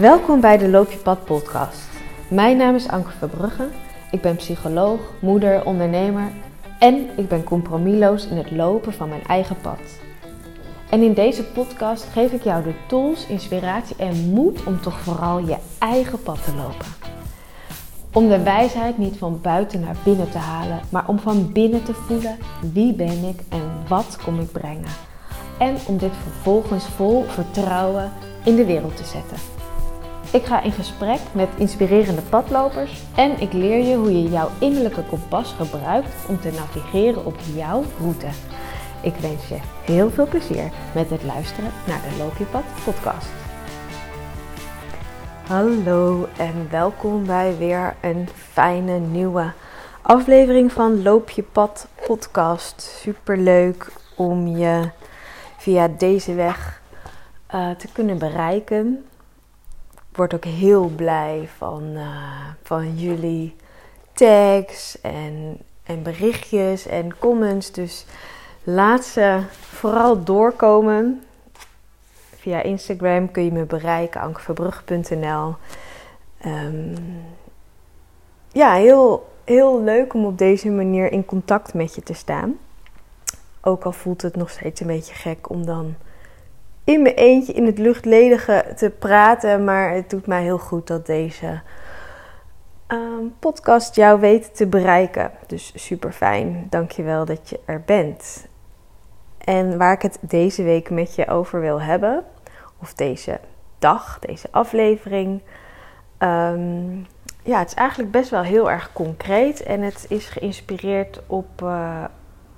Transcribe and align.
Welkom 0.00 0.40
bij 0.40 0.58
de 0.58 0.68
Loop 0.68 0.90
je 0.90 0.96
Pad 0.96 1.24
podcast. 1.24 1.88
Mijn 2.28 2.56
naam 2.56 2.74
is 2.74 2.88
Anke 2.88 3.10
Verbrugge. 3.10 3.68
Ik 4.10 4.20
ben 4.20 4.36
psycholoog, 4.36 5.00
moeder, 5.20 5.64
ondernemer 5.64 6.32
en 6.78 7.08
ik 7.16 7.28
ben 7.28 7.44
compromisloos 7.44 8.26
in 8.26 8.36
het 8.36 8.50
lopen 8.50 8.92
van 8.92 9.08
mijn 9.08 9.24
eigen 9.26 9.56
pad. 9.62 9.78
En 10.90 11.02
in 11.02 11.14
deze 11.14 11.44
podcast 11.44 12.04
geef 12.04 12.32
ik 12.32 12.42
jou 12.42 12.62
de 12.62 12.72
tools, 12.88 13.26
inspiratie 13.26 13.96
en 13.96 14.30
moed 14.30 14.64
om 14.64 14.80
toch 14.80 15.00
vooral 15.00 15.38
je 15.38 15.56
eigen 15.78 16.22
pad 16.22 16.44
te 16.44 16.54
lopen. 16.54 16.86
Om 18.12 18.28
de 18.28 18.42
wijsheid 18.42 18.98
niet 18.98 19.16
van 19.16 19.40
buiten 19.42 19.80
naar 19.80 19.96
binnen 20.04 20.30
te 20.30 20.38
halen, 20.38 20.80
maar 20.90 21.08
om 21.08 21.18
van 21.18 21.52
binnen 21.52 21.82
te 21.82 21.94
voelen 21.94 22.38
wie 22.72 22.94
ben 22.94 23.24
ik 23.24 23.40
en 23.48 23.62
wat 23.88 24.18
kom 24.24 24.40
ik 24.40 24.52
brengen. 24.52 24.90
En 25.58 25.76
om 25.86 25.98
dit 25.98 26.12
vervolgens 26.22 26.84
vol 26.84 27.22
vertrouwen 27.22 28.12
in 28.44 28.56
de 28.56 28.64
wereld 28.64 28.96
te 28.96 29.04
zetten. 29.04 29.59
Ik 30.32 30.44
ga 30.44 30.62
in 30.62 30.72
gesprek 30.72 31.20
met 31.32 31.48
inspirerende 31.56 32.22
padlopers 32.22 33.02
en 33.16 33.40
ik 33.40 33.52
leer 33.52 33.84
je 33.84 33.96
hoe 33.96 34.22
je 34.22 34.28
jouw 34.28 34.48
innerlijke 34.58 35.02
kompas 35.02 35.52
gebruikt 35.52 36.28
om 36.28 36.40
te 36.40 36.50
navigeren 36.50 37.24
op 37.24 37.34
jouw 37.54 37.84
route. 37.98 38.26
Ik 39.02 39.14
wens 39.14 39.48
je 39.48 39.58
heel 39.84 40.10
veel 40.10 40.26
plezier 40.26 40.70
met 40.94 41.10
het 41.10 41.22
luisteren 41.22 41.70
naar 41.86 42.00
de 42.02 42.16
Loop 42.18 42.36
je 42.36 42.44
Pad 42.44 42.62
podcast. 42.84 43.28
Hallo 45.46 46.28
en 46.36 46.70
welkom 46.70 47.26
bij 47.26 47.56
weer 47.58 47.94
een 48.00 48.28
fijne 48.34 48.98
nieuwe 48.98 49.52
aflevering 50.02 50.72
van 50.72 51.02
Loop 51.02 51.30
je 51.30 51.42
Pad 51.42 51.88
podcast. 52.06 52.80
Super 52.80 53.38
leuk 53.38 53.92
om 54.16 54.46
je 54.46 54.90
via 55.56 55.88
deze 55.98 56.34
weg 56.34 56.80
uh, 57.54 57.70
te 57.70 57.88
kunnen 57.92 58.18
bereiken. 58.18 59.04
Word 60.12 60.34
ook 60.34 60.44
heel 60.44 60.86
blij 60.86 61.48
van, 61.56 61.82
uh, 61.82 62.48
van 62.62 62.98
jullie 62.98 63.56
tags 64.12 65.00
en, 65.00 65.58
en 65.82 66.02
berichtjes 66.02 66.86
en 66.86 67.18
comments. 67.18 67.72
Dus 67.72 68.06
laat 68.62 69.04
ze 69.04 69.40
vooral 69.50 70.24
doorkomen. 70.24 71.22
Via 72.36 72.62
Instagram 72.62 73.30
kun 73.30 73.44
je 73.44 73.52
me 73.52 73.64
bereiken, 73.64 74.20
ankeverbrugge.nl. 74.20 75.54
Um, 76.46 76.94
ja, 78.52 78.74
heel, 78.74 79.32
heel 79.44 79.82
leuk 79.82 80.14
om 80.14 80.24
op 80.24 80.38
deze 80.38 80.70
manier 80.70 81.12
in 81.12 81.24
contact 81.24 81.74
met 81.74 81.94
je 81.94 82.02
te 82.02 82.14
staan. 82.14 82.58
Ook 83.60 83.84
al 83.84 83.92
voelt 83.92 84.22
het 84.22 84.36
nog 84.36 84.50
steeds 84.50 84.80
een 84.80 84.86
beetje 84.86 85.14
gek 85.14 85.50
om 85.50 85.66
dan 85.66 85.94
in 86.90 87.02
mijn 87.02 87.14
eentje 87.14 87.52
in 87.52 87.66
het 87.66 87.78
luchtledige 87.78 88.64
te 88.76 88.90
praten. 88.90 89.64
Maar 89.64 89.94
het 89.94 90.10
doet 90.10 90.26
mij 90.26 90.42
heel 90.42 90.58
goed 90.58 90.86
dat 90.86 91.06
deze 91.06 91.60
um, 92.88 93.34
podcast 93.38 93.94
jou 93.94 94.20
weet 94.20 94.56
te 94.56 94.66
bereiken. 94.66 95.30
Dus 95.46 95.72
super 95.74 96.12
fijn. 96.12 96.66
Dankjewel 96.70 97.24
dat 97.24 97.48
je 97.48 97.60
er 97.64 97.82
bent. 97.86 98.48
En 99.38 99.78
waar 99.78 99.92
ik 99.92 100.02
het 100.02 100.18
deze 100.20 100.62
week 100.62 100.90
met 100.90 101.14
je 101.14 101.28
over 101.28 101.60
wil 101.60 101.80
hebben, 101.80 102.24
of 102.80 102.94
deze 102.94 103.40
dag, 103.78 104.18
deze 104.18 104.48
aflevering. 104.50 105.40
Um, 106.18 107.06
ja, 107.42 107.58
het 107.58 107.68
is 107.68 107.74
eigenlijk 107.74 108.10
best 108.10 108.30
wel 108.30 108.42
heel 108.42 108.70
erg 108.70 108.92
concreet 108.92 109.62
en 109.62 109.80
het 109.80 110.06
is 110.08 110.28
geïnspireerd 110.28 111.20
op, 111.26 111.62
uh, 111.62 112.04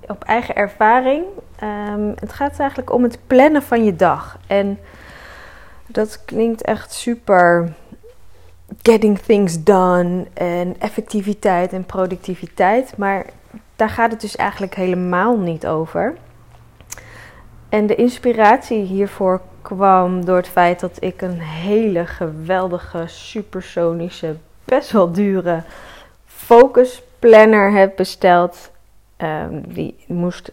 op 0.07 0.23
eigen 0.23 0.55
ervaring. 0.55 1.23
Um, 1.63 2.13
het 2.19 2.33
gaat 2.33 2.59
eigenlijk 2.59 2.93
om 2.93 3.03
het 3.03 3.17
plannen 3.27 3.63
van 3.63 3.83
je 3.83 3.95
dag. 3.95 4.37
En 4.47 4.79
dat 5.87 6.25
klinkt 6.25 6.61
echt 6.61 6.93
super 6.93 7.73
getting 8.81 9.19
things 9.19 9.63
done 9.63 10.25
en 10.33 10.75
effectiviteit 10.79 11.73
en 11.73 11.85
productiviteit. 11.85 12.97
Maar 12.97 13.25
daar 13.75 13.89
gaat 13.89 14.11
het 14.11 14.21
dus 14.21 14.35
eigenlijk 14.35 14.75
helemaal 14.75 15.37
niet 15.37 15.67
over. 15.67 16.15
En 17.69 17.87
de 17.87 17.95
inspiratie 17.95 18.81
hiervoor 18.81 19.41
kwam 19.61 20.25
door 20.25 20.37
het 20.37 20.47
feit 20.47 20.79
dat 20.79 20.97
ik 20.99 21.21
een 21.21 21.39
hele 21.39 22.05
geweldige, 22.05 23.03
supersonische, 23.07 24.35
best 24.65 24.91
wel 24.91 25.11
dure 25.11 25.63
focus 26.25 27.03
planner 27.19 27.71
heb 27.71 27.95
besteld. 27.95 28.71
Um, 29.17 29.73
die 29.73 29.95
moest 30.07 30.51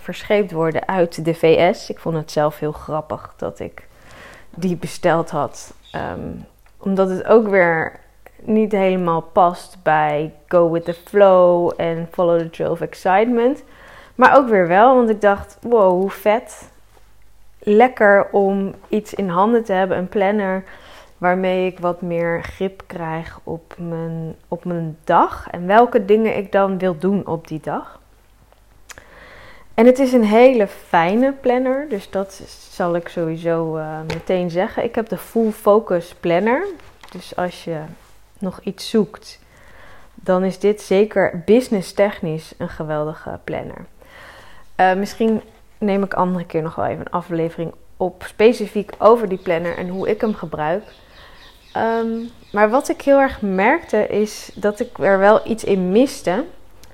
verscheept, 0.00 0.52
worden 0.52 0.88
uit 0.88 1.24
de 1.24 1.34
VS. 1.34 1.90
Ik 1.90 1.98
vond 1.98 2.16
het 2.16 2.30
zelf 2.30 2.58
heel 2.58 2.72
grappig 2.72 3.34
dat 3.36 3.60
ik 3.60 3.86
die 4.54 4.76
besteld 4.76 5.30
had. 5.30 5.74
Um, 6.16 6.46
omdat 6.78 7.08
het 7.08 7.24
ook 7.24 7.48
weer 7.48 8.00
niet 8.40 8.72
helemaal 8.72 9.20
past 9.20 9.76
bij 9.82 10.32
go 10.48 10.70
with 10.70 10.84
the 10.84 10.94
flow 10.94 11.72
en 11.76 12.08
follow 12.10 12.38
the 12.38 12.50
trail 12.50 12.70
of 12.70 12.80
excitement. 12.80 13.62
Maar 14.14 14.36
ook 14.36 14.48
weer 14.48 14.68
wel, 14.68 14.94
want 14.94 15.08
ik 15.08 15.20
dacht, 15.20 15.58
wow, 15.60 15.90
hoe 15.90 16.10
vet. 16.10 16.70
Lekker 17.58 18.28
om 18.30 18.74
iets 18.88 19.14
in 19.14 19.28
handen 19.28 19.64
te 19.64 19.72
hebben, 19.72 19.98
een 19.98 20.08
planner 20.08 20.64
waarmee 21.22 21.66
ik 21.66 21.78
wat 21.78 22.00
meer 22.00 22.42
grip 22.42 22.82
krijg 22.86 23.40
op 23.42 23.74
mijn, 23.78 24.34
op 24.48 24.64
mijn 24.64 24.98
dag 25.04 25.50
en 25.50 25.66
welke 25.66 26.04
dingen 26.04 26.36
ik 26.36 26.52
dan 26.52 26.78
wil 26.78 26.98
doen 26.98 27.26
op 27.26 27.48
die 27.48 27.60
dag. 27.60 28.00
En 29.74 29.86
het 29.86 29.98
is 29.98 30.12
een 30.12 30.24
hele 30.24 30.66
fijne 30.66 31.32
planner, 31.32 31.88
dus 31.88 32.10
dat 32.10 32.32
zal 32.70 32.94
ik 32.94 33.08
sowieso 33.08 33.76
uh, 33.76 33.98
meteen 34.00 34.50
zeggen. 34.50 34.84
Ik 34.84 34.94
heb 34.94 35.08
de 35.08 35.18
Full 35.18 35.50
Focus 35.50 36.14
Planner. 36.20 36.66
Dus 37.10 37.36
als 37.36 37.64
je 37.64 37.78
nog 38.38 38.60
iets 38.62 38.90
zoekt, 38.90 39.40
dan 40.14 40.44
is 40.44 40.58
dit 40.58 40.80
zeker 40.80 41.42
business 41.44 41.92
technisch 41.92 42.54
een 42.58 42.68
geweldige 42.68 43.38
planner. 43.44 43.84
Uh, 44.76 44.94
misschien 44.94 45.42
neem 45.78 46.02
ik 46.02 46.14
andere 46.14 46.46
keer 46.46 46.62
nog 46.62 46.74
wel 46.74 46.86
even 46.86 47.00
een 47.00 47.12
aflevering 47.12 47.74
op 47.96 48.24
specifiek 48.26 48.92
over 48.98 49.28
die 49.28 49.38
planner 49.38 49.76
en 49.76 49.88
hoe 49.88 50.08
ik 50.08 50.20
hem 50.20 50.34
gebruik. 50.34 50.82
Um, 51.76 52.30
maar 52.52 52.70
wat 52.70 52.88
ik 52.88 53.02
heel 53.02 53.18
erg 53.18 53.40
merkte 53.40 54.06
is 54.06 54.50
dat 54.54 54.80
ik 54.80 54.98
er 54.98 55.18
wel 55.18 55.40
iets 55.44 55.64
in 55.64 55.92
miste. 55.92 56.44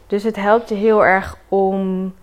Dus 0.06 0.22
het 0.22 0.36
helpt 0.36 0.68
je 0.68 0.74
heel 0.74 1.04
erg 1.04 1.36
om 1.48 2.14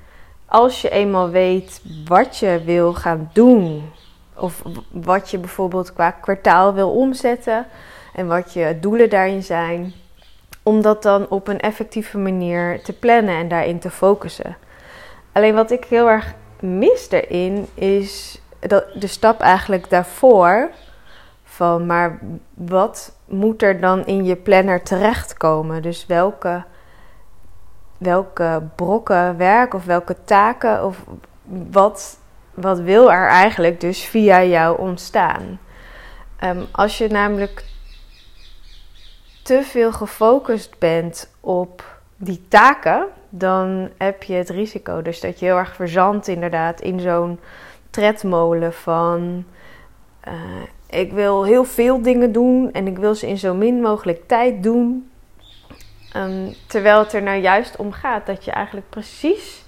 als 0.45 0.81
je 0.81 0.89
eenmaal 0.89 1.29
weet 1.29 1.81
wat 2.05 2.37
je 2.37 2.61
wil 2.65 2.93
gaan 2.93 3.29
doen, 3.33 3.91
of 4.35 4.61
wat 4.91 5.29
je 5.29 5.37
bijvoorbeeld 5.37 5.93
qua 5.93 6.11
kwartaal 6.11 6.73
wil 6.73 6.91
omzetten 6.91 7.65
en 8.13 8.27
wat 8.27 8.53
je 8.53 8.77
doelen 8.81 9.09
daarin 9.09 9.43
zijn, 9.43 9.93
om 10.63 10.81
dat 10.81 11.03
dan 11.03 11.29
op 11.29 11.47
een 11.47 11.59
effectieve 11.59 12.17
manier 12.17 12.81
te 12.83 12.93
plannen 12.93 13.35
en 13.35 13.47
daarin 13.47 13.79
te 13.79 13.89
focussen. 13.89 14.57
Alleen 15.31 15.55
wat 15.55 15.71
ik 15.71 15.85
heel 15.85 16.09
erg 16.09 16.33
mis 16.59 17.07
erin 17.09 17.67
is 17.73 18.41
dat 18.59 18.85
de 18.93 19.07
stap 19.07 19.39
eigenlijk 19.39 19.89
daarvoor 19.89 20.69
van 21.55 21.85
maar 21.85 22.19
wat 22.53 23.17
moet 23.25 23.61
er 23.61 23.79
dan 23.79 24.05
in 24.05 24.25
je 24.25 24.35
planner 24.35 24.83
terechtkomen? 24.83 25.81
Dus 25.81 26.05
welke, 26.05 26.63
welke 27.97 28.63
brokken 28.75 29.37
werk 29.37 29.73
of 29.73 29.85
welke 29.85 30.15
taken 30.23 30.85
of 30.85 31.03
wat, 31.71 32.19
wat 32.53 32.79
wil 32.79 33.11
er 33.11 33.27
eigenlijk 33.27 33.79
dus 33.79 34.05
via 34.05 34.43
jou 34.43 34.79
ontstaan? 34.79 35.59
Um, 36.43 36.65
als 36.71 36.97
je 36.97 37.07
namelijk 37.07 37.65
te 39.43 39.61
veel 39.63 39.91
gefocust 39.91 40.79
bent 40.79 41.31
op 41.39 41.99
die 42.17 42.45
taken, 42.47 43.05
dan 43.29 43.89
heb 43.97 44.23
je 44.23 44.33
het 44.33 44.49
risico 44.49 45.01
dus 45.01 45.19
dat 45.19 45.39
je 45.39 45.45
heel 45.45 45.57
erg 45.57 45.75
verzandt 45.75 46.27
inderdaad 46.27 46.81
in 46.81 46.99
zo'n 46.99 47.39
tredmolen 47.89 48.73
van 48.73 49.45
uh, 50.27 50.33
ik 50.99 51.11
wil 51.13 51.43
heel 51.43 51.63
veel 51.63 52.01
dingen 52.01 52.31
doen 52.31 52.71
en 52.71 52.87
ik 52.87 52.97
wil 52.97 53.15
ze 53.15 53.27
in 53.27 53.37
zo 53.37 53.53
min 53.53 53.81
mogelijk 53.81 54.27
tijd 54.27 54.63
doen. 54.63 55.09
Um, 56.15 56.53
terwijl 56.67 56.99
het 56.99 57.13
er 57.13 57.23
nou 57.23 57.39
juist 57.39 57.75
om 57.75 57.91
gaat 57.91 58.25
dat 58.25 58.45
je 58.45 58.51
eigenlijk 58.51 58.89
precies 58.89 59.65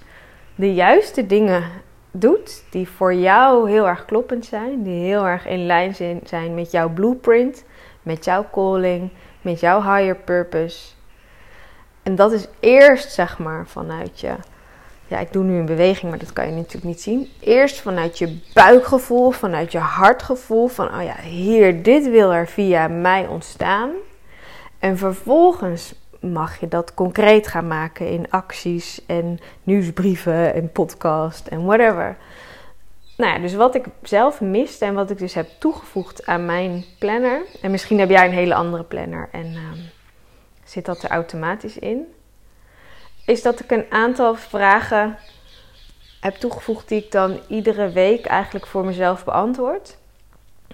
de 0.54 0.74
juiste 0.74 1.26
dingen 1.26 1.64
doet 2.10 2.64
die 2.70 2.88
voor 2.88 3.14
jou 3.14 3.70
heel 3.70 3.88
erg 3.88 4.04
kloppend 4.04 4.46
zijn, 4.46 4.82
die 4.82 5.02
heel 5.02 5.26
erg 5.26 5.46
in 5.46 5.66
lijn 5.66 5.94
zijn 6.24 6.54
met 6.54 6.70
jouw 6.70 6.88
blueprint, 6.88 7.64
met 8.02 8.24
jouw 8.24 8.46
calling, 8.52 9.10
met 9.40 9.60
jouw 9.60 9.80
higher 9.80 10.16
purpose. 10.16 10.92
En 12.02 12.14
dat 12.14 12.32
is 12.32 12.48
eerst 12.60 13.12
zeg 13.12 13.38
maar 13.38 13.66
vanuit 13.66 14.20
je. 14.20 14.34
Ja, 15.08 15.18
ik 15.18 15.32
doe 15.32 15.44
nu 15.44 15.58
een 15.58 15.66
beweging, 15.66 16.10
maar 16.10 16.18
dat 16.18 16.32
kan 16.32 16.46
je 16.46 16.52
natuurlijk 16.52 16.84
niet 16.84 17.00
zien. 17.00 17.28
Eerst 17.40 17.80
vanuit 17.80 18.18
je 18.18 18.38
buikgevoel, 18.54 19.30
vanuit 19.30 19.72
je 19.72 19.78
hartgevoel. 19.78 20.68
Van, 20.68 20.86
oh 20.86 21.02
ja, 21.02 21.20
hier, 21.20 21.82
dit 21.82 22.10
wil 22.10 22.32
er 22.32 22.46
via 22.46 22.88
mij 22.88 23.26
ontstaan. 23.26 23.90
En 24.78 24.98
vervolgens 24.98 25.94
mag 26.20 26.60
je 26.60 26.68
dat 26.68 26.94
concreet 26.94 27.46
gaan 27.46 27.66
maken 27.66 28.08
in 28.08 28.30
acties 28.30 29.06
en 29.06 29.38
nieuwsbrieven 29.62 30.54
en 30.54 30.72
podcast 30.72 31.46
en 31.46 31.64
whatever. 31.64 32.16
nou 33.16 33.32
ja, 33.32 33.38
dus 33.38 33.54
wat 33.54 33.74
ik 33.74 33.84
zelf 34.02 34.40
miste 34.40 34.84
en 34.84 34.94
wat 34.94 35.10
ik 35.10 35.18
dus 35.18 35.34
heb 35.34 35.48
toegevoegd 35.58 36.26
aan 36.26 36.44
mijn 36.44 36.84
planner. 36.98 37.42
En 37.62 37.70
misschien 37.70 37.98
heb 37.98 38.10
jij 38.10 38.24
een 38.24 38.32
hele 38.32 38.54
andere 38.54 38.84
planner 38.84 39.28
en 39.32 39.46
ehm, 39.46 39.78
zit 40.64 40.84
dat 40.84 41.02
er 41.02 41.10
automatisch 41.10 41.78
in. 41.78 42.06
Is 43.28 43.42
dat 43.42 43.60
ik 43.60 43.70
een 43.70 43.86
aantal 43.88 44.34
vragen 44.34 45.18
heb 46.20 46.34
toegevoegd 46.34 46.88
die 46.88 47.04
ik 47.04 47.12
dan 47.12 47.40
iedere 47.48 47.90
week 47.90 48.26
eigenlijk 48.26 48.66
voor 48.66 48.84
mezelf 48.84 49.24
beantwoord. 49.24 49.96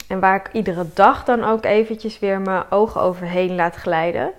En 0.09 0.21
waar 0.21 0.37
ik 0.37 0.53
iedere 0.53 0.87
dag 0.95 1.25
dan 1.25 1.45
ook 1.45 1.65
eventjes 1.65 2.19
weer 2.19 2.41
mijn 2.41 2.71
ogen 2.71 3.01
overheen 3.01 3.55
laat 3.55 3.77
glijden. 3.77 4.33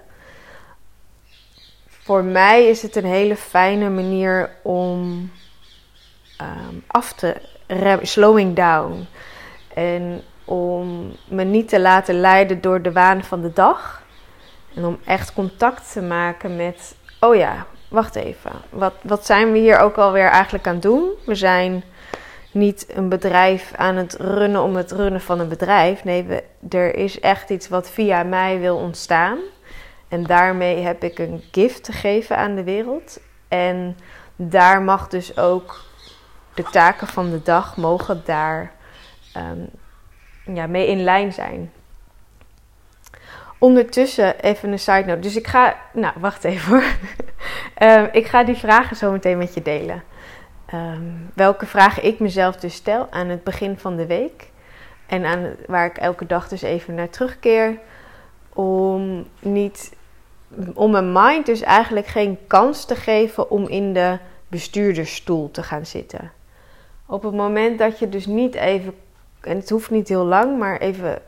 Voor 1.87 2.23
mij 2.23 2.67
is 2.67 2.81
het 2.81 2.95
een 2.95 3.05
hele 3.05 3.35
fijne 3.35 3.89
manier 3.89 4.49
om 4.61 5.31
um, 6.41 6.83
af 6.87 7.13
te 7.13 7.35
slowing 8.01 8.55
down. 8.55 9.07
En 9.73 10.21
om 10.45 11.11
me 11.27 11.43
niet 11.43 11.69
te 11.69 11.79
laten 11.79 12.19
leiden 12.19 12.61
door 12.61 12.81
de 12.81 12.91
waan 12.91 13.23
van 13.23 13.41
de 13.41 13.53
dag. 13.53 14.03
En 14.75 14.85
om 14.85 14.99
echt 15.05 15.33
contact 15.33 15.91
te 15.91 16.01
maken 16.01 16.55
met, 16.55 16.95
oh 17.19 17.35
ja, 17.35 17.65
wacht 17.95 18.15
even. 18.15 18.51
Wat, 18.69 18.93
wat 19.01 19.25
zijn 19.25 19.51
we 19.51 19.57
hier 19.57 19.79
ook 19.79 19.97
alweer 19.97 20.29
eigenlijk 20.29 20.67
aan 20.67 20.73
het 20.73 20.81
doen? 20.81 21.09
We 21.25 21.35
zijn 21.35 21.83
niet 22.51 22.85
een 22.95 23.09
bedrijf 23.09 23.73
aan 23.75 23.95
het 23.95 24.13
runnen 24.13 24.61
om 24.61 24.75
het 24.75 24.91
runnen 24.91 25.21
van 25.21 25.39
een 25.39 25.47
bedrijf. 25.47 26.03
Nee, 26.03 26.23
we, 26.23 26.43
er 26.69 26.95
is 26.95 27.19
echt 27.19 27.49
iets 27.49 27.69
wat 27.69 27.89
via 27.89 28.23
mij 28.23 28.59
wil 28.59 28.77
ontstaan. 28.77 29.37
En 30.07 30.23
daarmee 30.23 30.77
heb 30.77 31.03
ik 31.03 31.19
een 31.19 31.43
gift 31.51 31.83
te 31.83 31.91
geven 31.91 32.37
aan 32.37 32.55
de 32.55 32.63
wereld. 32.63 33.19
En 33.47 33.97
daar 34.35 34.81
mag 34.81 35.07
dus 35.07 35.37
ook 35.37 35.83
de 36.53 36.63
taken 36.63 37.07
van 37.07 37.29
de 37.29 37.41
dag 37.41 37.77
mogen 37.77 38.21
daar 38.25 38.71
ehm, 39.33 39.59
ja, 40.55 40.67
mee 40.67 40.87
in 40.87 41.03
lijn 41.03 41.33
zijn. 41.33 41.71
Ondertussen 43.57 44.39
even 44.39 44.71
een 44.71 44.79
side 44.79 45.05
note. 45.05 45.19
Dus 45.19 45.35
ik 45.35 45.47
ga, 45.47 45.75
nou 45.93 46.13
wacht 46.19 46.43
even 46.43 46.69
hoor. 46.69 46.83
Ehm, 47.73 48.07
ik 48.11 48.27
ga 48.27 48.43
die 48.43 48.55
vragen 48.55 48.95
zo 48.95 49.11
meteen 49.11 49.37
met 49.37 49.53
je 49.53 49.61
delen. 49.61 50.03
Ehm, 50.65 51.11
welke 51.33 51.65
vragen 51.65 52.05
ik 52.05 52.19
mezelf 52.19 52.55
dus 52.55 52.73
stel 52.73 53.07
aan 53.11 53.27
het 53.27 53.43
begin 53.43 53.77
van 53.77 53.95
de 53.95 54.05
week. 54.05 54.49
En 55.05 55.25
aan, 55.25 55.55
waar 55.67 55.85
ik 55.85 55.97
elke 55.97 56.25
dag 56.25 56.47
dus 56.47 56.61
even 56.61 56.95
naar 56.95 57.09
terugkeer. 57.09 57.79
Om 58.53 59.25
niet, 59.39 59.93
om 60.73 60.91
mijn 60.91 61.11
mind 61.11 61.45
dus 61.45 61.61
eigenlijk 61.61 62.07
geen 62.07 62.37
kans 62.47 62.85
te 62.85 62.95
geven 62.95 63.49
om 63.49 63.67
in 63.67 63.93
de 63.93 64.17
bestuurdersstoel 64.47 65.51
te 65.51 65.63
gaan 65.63 65.85
zitten. 65.85 66.31
Op 67.05 67.23
het 67.23 67.33
moment 67.33 67.79
dat 67.79 67.99
je 67.99 68.09
dus 68.09 68.25
niet 68.25 68.55
even, 68.55 68.95
en 69.41 69.57
het 69.57 69.69
hoeft 69.69 69.89
niet 69.89 70.07
heel 70.07 70.25
lang, 70.25 70.57
maar 70.57 70.77
even 70.77 71.21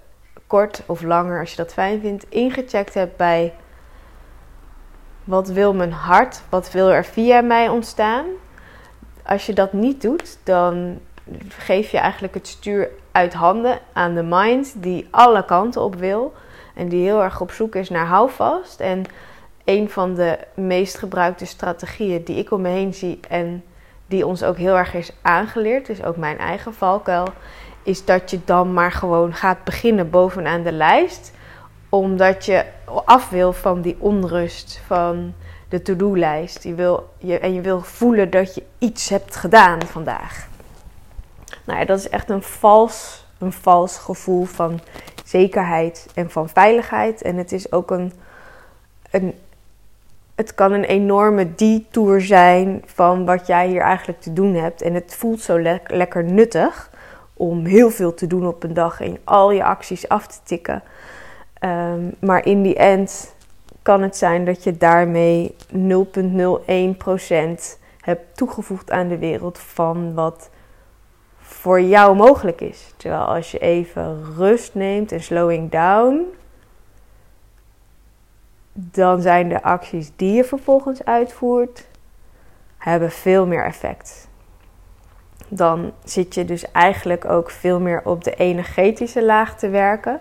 kort 0.47 0.81
of 0.85 1.01
langer 1.01 1.39
als 1.39 1.49
je 1.49 1.55
dat 1.57 1.73
fijn 1.73 2.01
vindt, 2.01 2.25
ingecheckt 2.29 2.93
hebt 2.93 3.17
bij 3.17 3.53
wat 5.27 5.47
wil 5.47 5.73
mijn 5.73 5.91
hart, 5.91 6.41
wat 6.49 6.71
wil 6.71 6.89
er 6.89 7.05
via 7.05 7.41
mij 7.41 7.69
ontstaan. 7.69 8.25
Als 9.23 9.45
je 9.45 9.53
dat 9.53 9.73
niet 9.73 10.01
doet, 10.01 10.37
dan 10.43 10.99
geef 11.47 11.91
je 11.91 11.97
eigenlijk 11.97 12.33
het 12.33 12.47
stuur 12.47 12.89
uit 13.11 13.33
handen 13.33 13.79
aan 13.93 14.13
de 14.13 14.23
mind 14.23 14.73
die 14.83 15.07
alle 15.11 15.45
kanten 15.45 15.81
op 15.81 15.95
wil 15.95 16.33
en 16.75 16.89
die 16.89 17.03
heel 17.03 17.23
erg 17.23 17.41
op 17.41 17.51
zoek 17.51 17.75
is 17.75 17.89
naar 17.89 18.05
houvast. 18.05 18.79
En 18.79 19.03
een 19.65 19.89
van 19.89 20.13
de 20.13 20.39
meest 20.53 20.97
gebruikte 20.97 21.45
strategieën 21.45 22.23
die 22.23 22.37
ik 22.37 22.51
om 22.51 22.61
me 22.61 22.69
heen 22.69 22.93
zie 22.93 23.19
en 23.29 23.63
die 24.07 24.25
ons 24.25 24.43
ook 24.43 24.57
heel 24.57 24.77
erg 24.77 24.93
is 24.93 25.11
aangeleerd, 25.21 25.85
dus 25.85 26.03
ook 26.03 26.17
mijn 26.17 26.37
eigen 26.37 26.73
valkuil, 26.73 27.27
is 27.83 28.05
dat 28.05 28.31
je 28.31 28.39
dan 28.45 28.73
maar 28.73 28.91
gewoon 28.91 29.33
gaat 29.33 29.63
beginnen 29.63 30.09
bovenaan 30.09 30.63
de 30.63 30.71
lijst. 30.71 31.31
Omdat 31.89 32.45
je 32.45 32.65
af 33.05 33.29
wil 33.29 33.53
van 33.53 33.81
die 33.81 33.95
onrust 33.99 34.81
van 34.85 35.33
de 35.69 35.81
to-do-lijst. 35.81 36.63
Je 36.63 36.73
wil, 36.73 37.09
je, 37.17 37.39
en 37.39 37.53
je 37.53 37.61
wil 37.61 37.81
voelen 37.81 38.29
dat 38.29 38.55
je 38.55 38.63
iets 38.77 39.09
hebt 39.09 39.35
gedaan 39.35 39.81
vandaag. 39.81 40.47
Nou 41.63 41.79
ja, 41.79 41.85
dat 41.85 41.99
is 41.99 42.09
echt 42.09 42.29
een 42.29 42.43
vals, 42.43 43.25
een 43.37 43.51
vals 43.51 43.97
gevoel 43.97 44.45
van 44.45 44.79
zekerheid 45.25 46.07
en 46.13 46.31
van 46.31 46.49
veiligheid. 46.49 47.21
En 47.21 47.35
het 47.35 47.51
is 47.51 47.71
ook 47.71 47.91
een, 47.91 48.13
een 49.11 49.33
het 50.37 50.53
kan 50.53 50.71
een 50.71 50.83
enorme 50.83 51.55
detour 51.55 52.21
zijn 52.21 52.81
van 52.85 53.25
wat 53.25 53.47
jij 53.47 53.67
hier 53.67 53.81
eigenlijk 53.81 54.21
te 54.21 54.33
doen 54.33 54.53
hebt. 54.55 54.81
En 54.81 54.93
het 54.93 55.15
voelt 55.15 55.41
zo 55.41 55.61
lekker 55.87 56.23
nuttig 56.23 56.89
om 57.33 57.65
heel 57.65 57.89
veel 57.89 58.13
te 58.13 58.27
doen 58.27 58.47
op 58.47 58.63
een 58.63 58.73
dag 58.73 59.01
en 59.01 59.17
al 59.23 59.51
je 59.51 59.63
acties 59.63 60.09
af 60.09 60.27
te 60.27 60.37
tikken. 60.43 60.83
Ehm, 61.59 62.11
maar 62.19 62.45
in 62.45 62.61
die 62.61 62.75
end 62.75 63.35
kan 63.81 64.01
het 64.01 64.17
zijn 64.17 64.45
dat 64.45 64.63
je 64.63 64.77
daarmee 64.77 65.55
0,01% 65.71 67.79
hebt 68.01 68.37
toegevoegd 68.37 68.91
aan 68.91 69.07
de 69.07 69.17
wereld 69.17 69.59
van 69.59 70.13
wat 70.13 70.49
voor 71.39 71.81
jou 71.81 72.15
mogelijk 72.15 72.61
is. 72.61 72.93
Terwijl 72.97 73.21
als 73.21 73.51
je 73.51 73.59
even 73.59 74.35
rust 74.35 74.75
neemt 74.75 75.11
en 75.11 75.21
slowing 75.21 75.71
down, 75.71 76.25
dan 78.73 79.21
zijn 79.21 79.49
de 79.49 79.63
acties 79.63 80.11
die 80.15 80.33
je 80.33 80.43
vervolgens 80.43 81.05
uitvoert, 81.05 81.87
hebben 82.77 83.11
veel 83.11 83.45
meer 83.45 83.65
effect. 83.65 84.27
Dan 85.47 85.91
zit 86.03 86.33
je 86.33 86.45
dus 86.45 86.71
eigenlijk 86.71 87.25
ook 87.25 87.49
veel 87.49 87.79
meer 87.79 88.01
op 88.03 88.23
de 88.23 88.35
energetische 88.35 89.25
laag 89.25 89.57
te 89.57 89.69
werken. 89.69 90.19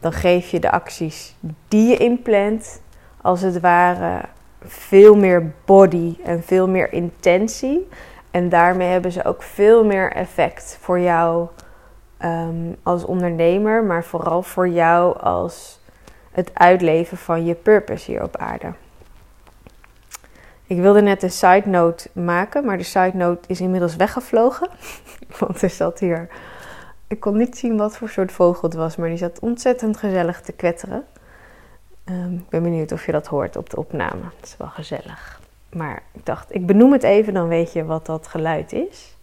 Dan 0.00 0.12
geef 0.12 0.50
je 0.50 0.60
de 0.60 0.70
acties 0.70 1.34
die 1.68 1.88
je 1.88 1.96
inplant, 1.96 2.82
als 3.22 3.40
het 3.40 3.60
ware, 3.60 4.20
veel 4.64 5.16
meer 5.16 5.52
body 5.64 6.16
en 6.24 6.42
veel 6.42 6.68
meer 6.68 6.92
intentie. 6.92 7.88
En 8.30 8.48
daarmee 8.48 8.88
hebben 8.88 9.12
ze 9.12 9.24
ook 9.24 9.42
veel 9.42 9.84
meer 9.84 10.12
effect 10.12 10.78
voor 10.80 11.00
jou 11.00 11.48
um, 12.24 12.76
als 12.82 13.04
ondernemer, 13.04 13.84
maar 13.84 14.04
vooral 14.04 14.42
voor 14.42 14.68
jou 14.68 15.20
als 15.20 15.80
het 16.32 16.50
uitleven 16.54 17.16
van 17.16 17.44
je 17.44 17.54
purpose 17.54 18.10
hier 18.10 18.22
op 18.22 18.36
aarde. 18.36 18.72
Ik 20.66 20.80
wilde 20.80 21.02
net 21.02 21.22
een 21.22 21.30
side 21.30 21.68
note 21.68 22.10
maken, 22.12 22.64
maar 22.64 22.78
de 22.78 22.84
side 22.84 23.12
note 23.14 23.48
is 23.48 23.60
inmiddels 23.60 23.96
weggevlogen. 23.96 24.68
Want 25.38 25.62
er 25.62 25.70
zat 25.70 25.98
hier. 25.98 26.28
Ik 27.08 27.20
kon 27.20 27.36
niet 27.36 27.58
zien 27.58 27.76
wat 27.76 27.96
voor 27.96 28.08
soort 28.08 28.32
vogel 28.32 28.62
het 28.62 28.74
was, 28.74 28.96
maar 28.96 29.08
die 29.08 29.18
zat 29.18 29.38
ontzettend 29.38 29.96
gezellig 29.96 30.40
te 30.40 30.52
kwetteren. 30.52 31.04
Um, 32.04 32.34
ik 32.34 32.48
ben 32.48 32.62
benieuwd 32.62 32.92
of 32.92 33.06
je 33.06 33.12
dat 33.12 33.26
hoort 33.26 33.56
op 33.56 33.70
de 33.70 33.76
opname. 33.76 34.22
Het 34.36 34.46
is 34.46 34.56
wel 34.58 34.68
gezellig. 34.68 35.40
Maar 35.72 36.02
ik 36.12 36.26
dacht, 36.26 36.54
ik 36.54 36.66
benoem 36.66 36.92
het 36.92 37.02
even, 37.02 37.34
dan 37.34 37.48
weet 37.48 37.72
je 37.72 37.84
wat 37.84 38.06
dat 38.06 38.26
geluid 38.26 38.72
is. 38.72 39.16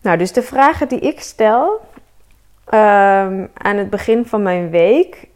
Nou, 0.00 0.18
dus 0.18 0.32
de 0.32 0.42
vragen 0.42 0.88
die 0.88 1.00
ik 1.00 1.20
stel 1.20 1.80
um, 2.66 3.50
aan 3.52 3.76
het 3.76 3.90
begin 3.90 4.26
van 4.26 4.42
mijn 4.42 4.70
week 4.70 5.28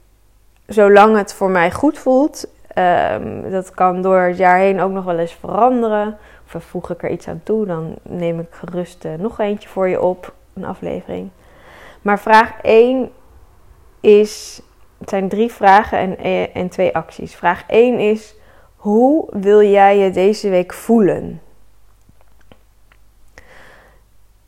zolang 0.66 1.16
het 1.16 1.34
voor 1.34 1.50
mij 1.50 1.70
goed 1.70 1.98
voelt, 1.98 2.48
um, 2.78 3.50
dat 3.50 3.70
kan 3.70 4.02
door 4.02 4.20
het 4.20 4.36
jaar 4.36 4.58
heen 4.58 4.80
ook 4.80 4.90
nog 4.92 5.04
wel 5.04 5.18
eens 5.18 5.36
veranderen. 5.40 6.18
Of 6.54 6.64
voeg 6.64 6.90
ik 6.90 7.02
er 7.02 7.10
iets 7.10 7.28
aan 7.28 7.40
toe, 7.42 7.66
dan 7.66 7.94
neem 8.02 8.40
ik 8.40 8.46
gerust 8.50 9.04
uh, 9.04 9.14
nog 9.14 9.38
eentje 9.38 9.68
voor 9.68 9.88
je 9.88 10.02
op, 10.02 10.34
een 10.54 10.64
aflevering. 10.64 11.30
Maar 12.06 12.18
vraag 12.18 12.60
1 12.62 13.10
is, 14.00 14.62
het 14.98 15.08
zijn 15.08 15.28
drie 15.28 15.52
vragen 15.52 15.98
en, 15.98 16.18
eh, 16.18 16.56
en 16.56 16.68
twee 16.68 16.94
acties. 16.96 17.34
Vraag 17.34 17.64
1 17.66 17.98
is, 17.98 18.34
hoe 18.76 19.28
wil 19.30 19.62
jij 19.62 19.98
je 19.98 20.10
deze 20.10 20.48
week 20.48 20.72
voelen? 20.72 21.40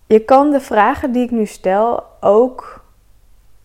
Je 0.06 0.18
kan 0.18 0.50
de 0.50 0.60
vragen 0.60 1.12
die 1.12 1.24
ik 1.24 1.30
nu 1.30 1.46
stel 1.46 2.02
ook 2.20 2.84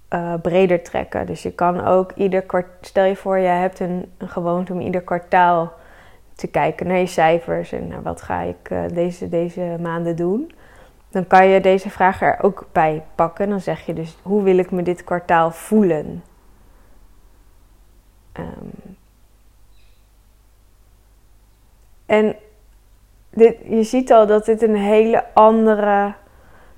uh, 0.09 0.33
breder 0.41 0.83
trekken. 0.83 1.25
Dus 1.25 1.43
je 1.43 1.51
kan 1.51 1.85
ook 1.85 2.11
ieder 2.11 2.41
kwartaal, 2.41 2.77
stel 2.81 3.05
je 3.05 3.15
voor, 3.15 3.37
je 3.37 3.47
hebt 3.47 3.79
een, 3.79 4.11
gewoonte 4.17 4.73
om 4.73 4.79
ieder 4.79 5.01
kwartaal 5.01 5.73
te 6.35 6.47
kijken 6.47 6.87
naar 6.87 6.97
je 6.97 7.05
cijfers 7.05 7.71
en 7.71 7.87
naar 7.87 8.01
wat 8.01 8.21
ga 8.21 8.41
ik 8.41 8.69
uh, 8.69 8.83
deze, 8.93 9.29
deze 9.29 9.77
maanden 9.79 10.15
doen. 10.15 10.51
Dan 11.13 11.27
kan 11.27 11.47
je 11.47 11.61
deze 11.61 11.89
vraag 11.89 12.21
er 12.21 12.37
ook 12.41 12.65
bij 12.71 13.03
pakken. 13.15 13.49
Dan 13.49 13.61
zeg 13.61 13.85
je 13.85 13.93
dus, 13.93 14.17
hoe 14.21 14.43
wil 14.43 14.57
ik 14.57 14.71
me 14.71 14.83
dit 14.83 15.03
kwartaal 15.03 15.51
voelen? 15.51 16.23
Um, 18.39 18.97
en 22.05 22.35
dit, 23.29 23.57
je 23.63 23.83
ziet 23.83 24.11
al 24.11 24.27
dat 24.27 24.45
dit 24.45 24.61
een 24.61 24.75
hele 24.75 25.25
andere 25.33 26.13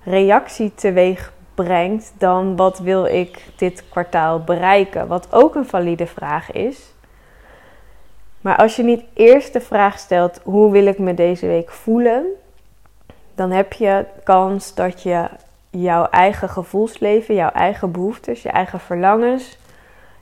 reactie 0.04 0.74
teweeg 0.74 1.34
brengt 1.54 2.14
dan 2.18 2.56
wat 2.56 2.80
wil 2.80 3.06
ik 3.06 3.46
dit 3.56 3.84
kwartaal 3.90 4.44
bereiken. 4.44 5.08
Wat 5.08 5.28
ook 5.34 5.56
een 5.56 5.68
valide 5.68 6.08
vraag 6.08 6.52
is. 6.52 6.94
Maar 8.42 8.58
als 8.58 8.76
je 8.76 8.84
niet 8.84 9.04
eerst 9.14 9.54
de 9.54 9.62
vraag 9.62 10.00
stelt 10.00 10.40
hoe 10.44 10.72
wil 10.72 10.86
ik 10.86 11.00
me 11.00 11.14
deze 11.14 11.48
week 11.48 11.72
voelen, 11.72 12.26
dan 13.36 13.52
heb 13.52 13.74
je 13.74 14.06
kans 14.24 14.74
dat 14.74 15.02
je 15.02 15.30
jouw 15.70 16.06
eigen 16.06 16.50
gevoelsleven, 16.50 17.36
jouw 17.36 17.50
eigen 17.50 17.92
behoeftes, 17.92 18.42
je 18.42 18.50
eigen 18.50 18.80
verlangens 18.80 19.58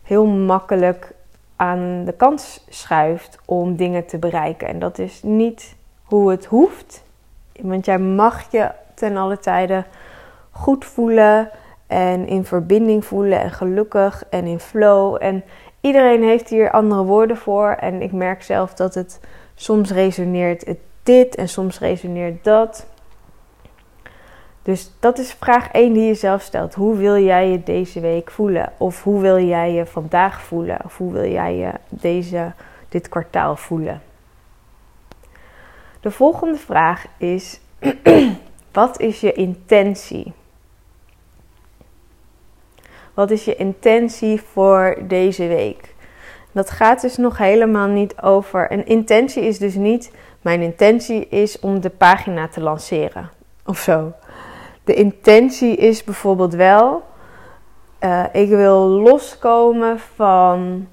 heel 0.03 0.25
makkelijk 0.25 1.13
aan 1.55 2.05
de 2.05 2.13
kant 2.13 2.65
schuift 2.69 3.39
om 3.45 3.75
dingen 3.75 4.05
te 4.05 4.17
bereiken. 4.17 4.67
En 4.67 4.79
dat 4.79 4.97
is 4.99 5.23
niet 5.23 5.75
hoe 6.03 6.31
het 6.31 6.45
hoeft. 6.45 7.03
Want 7.61 7.85
jij 7.85 7.99
mag 7.99 8.51
je 8.51 8.71
ten 8.93 9.17
alle 9.17 9.39
tijden 9.39 9.85
goed 10.51 10.85
voelen 10.85 11.49
en 11.87 12.27
in 12.27 12.45
verbinding 12.45 13.05
voelen 13.05 13.39
en 13.39 13.51
gelukkig 13.51 14.23
en 14.29 14.45
in 14.45 14.59
flow. 14.59 15.17
En 15.19 15.43
iedereen 15.81 16.23
heeft 16.23 16.49
hier 16.49 16.71
andere 16.71 17.03
woorden 17.03 17.37
voor. 17.37 17.69
En 17.69 18.01
ik 18.01 18.11
merk 18.11 18.43
zelf 18.43 18.73
dat 18.73 18.93
het 18.93 19.19
soms 19.55 19.91
resoneert 19.91 20.73
dit 21.03 21.35
en 21.35 21.49
soms 21.49 21.79
resoneert 21.79 22.43
dat. 22.43 22.85
Dus 24.63 24.91
dat 24.99 25.17
is 25.17 25.33
vraag 25.33 25.71
1 25.71 25.93
die 25.93 26.03
je 26.03 26.13
zelf 26.13 26.41
stelt. 26.41 26.73
Hoe 26.73 26.97
wil 26.97 27.23
jij 27.23 27.49
je 27.49 27.63
deze 27.63 27.99
week 27.99 28.31
voelen? 28.31 28.73
Of 28.77 29.03
hoe 29.03 29.21
wil 29.21 29.39
jij 29.39 29.71
je 29.71 29.85
vandaag 29.85 30.41
voelen? 30.41 30.79
Of 30.85 30.97
hoe 30.97 31.11
wil 31.11 31.31
jij 31.31 31.55
je 31.55 31.71
deze, 31.89 32.53
dit 32.89 33.09
kwartaal 33.09 33.55
voelen? 33.55 34.01
De 35.99 36.11
volgende 36.11 36.57
vraag 36.57 37.05
is: 37.17 37.59
wat 38.71 38.99
is 38.99 39.19
je 39.19 39.33
intentie? 39.33 40.33
Wat 43.13 43.31
is 43.31 43.45
je 43.45 43.55
intentie 43.55 44.41
voor 44.41 44.97
deze 45.07 45.47
week? 45.47 45.93
Dat 46.51 46.69
gaat 46.69 47.01
dus 47.01 47.17
nog 47.17 47.37
helemaal 47.37 47.87
niet 47.87 48.21
over. 48.21 48.71
Een 48.71 48.85
intentie 48.85 49.43
is 49.43 49.57
dus 49.57 49.75
niet: 49.75 50.11
mijn 50.41 50.61
intentie 50.61 51.27
is 51.27 51.59
om 51.59 51.81
de 51.81 51.89
pagina 51.89 52.47
te 52.47 52.61
lanceren 52.61 53.29
of 53.65 53.77
zo. 53.77 54.13
De 54.83 54.93
intentie 54.93 55.75
is 55.75 56.03
bijvoorbeeld 56.03 56.53
wel: 56.53 57.03
uh, 57.99 58.23
ik 58.31 58.49
wil 58.49 58.79
loskomen 58.79 59.99
van 59.99 60.87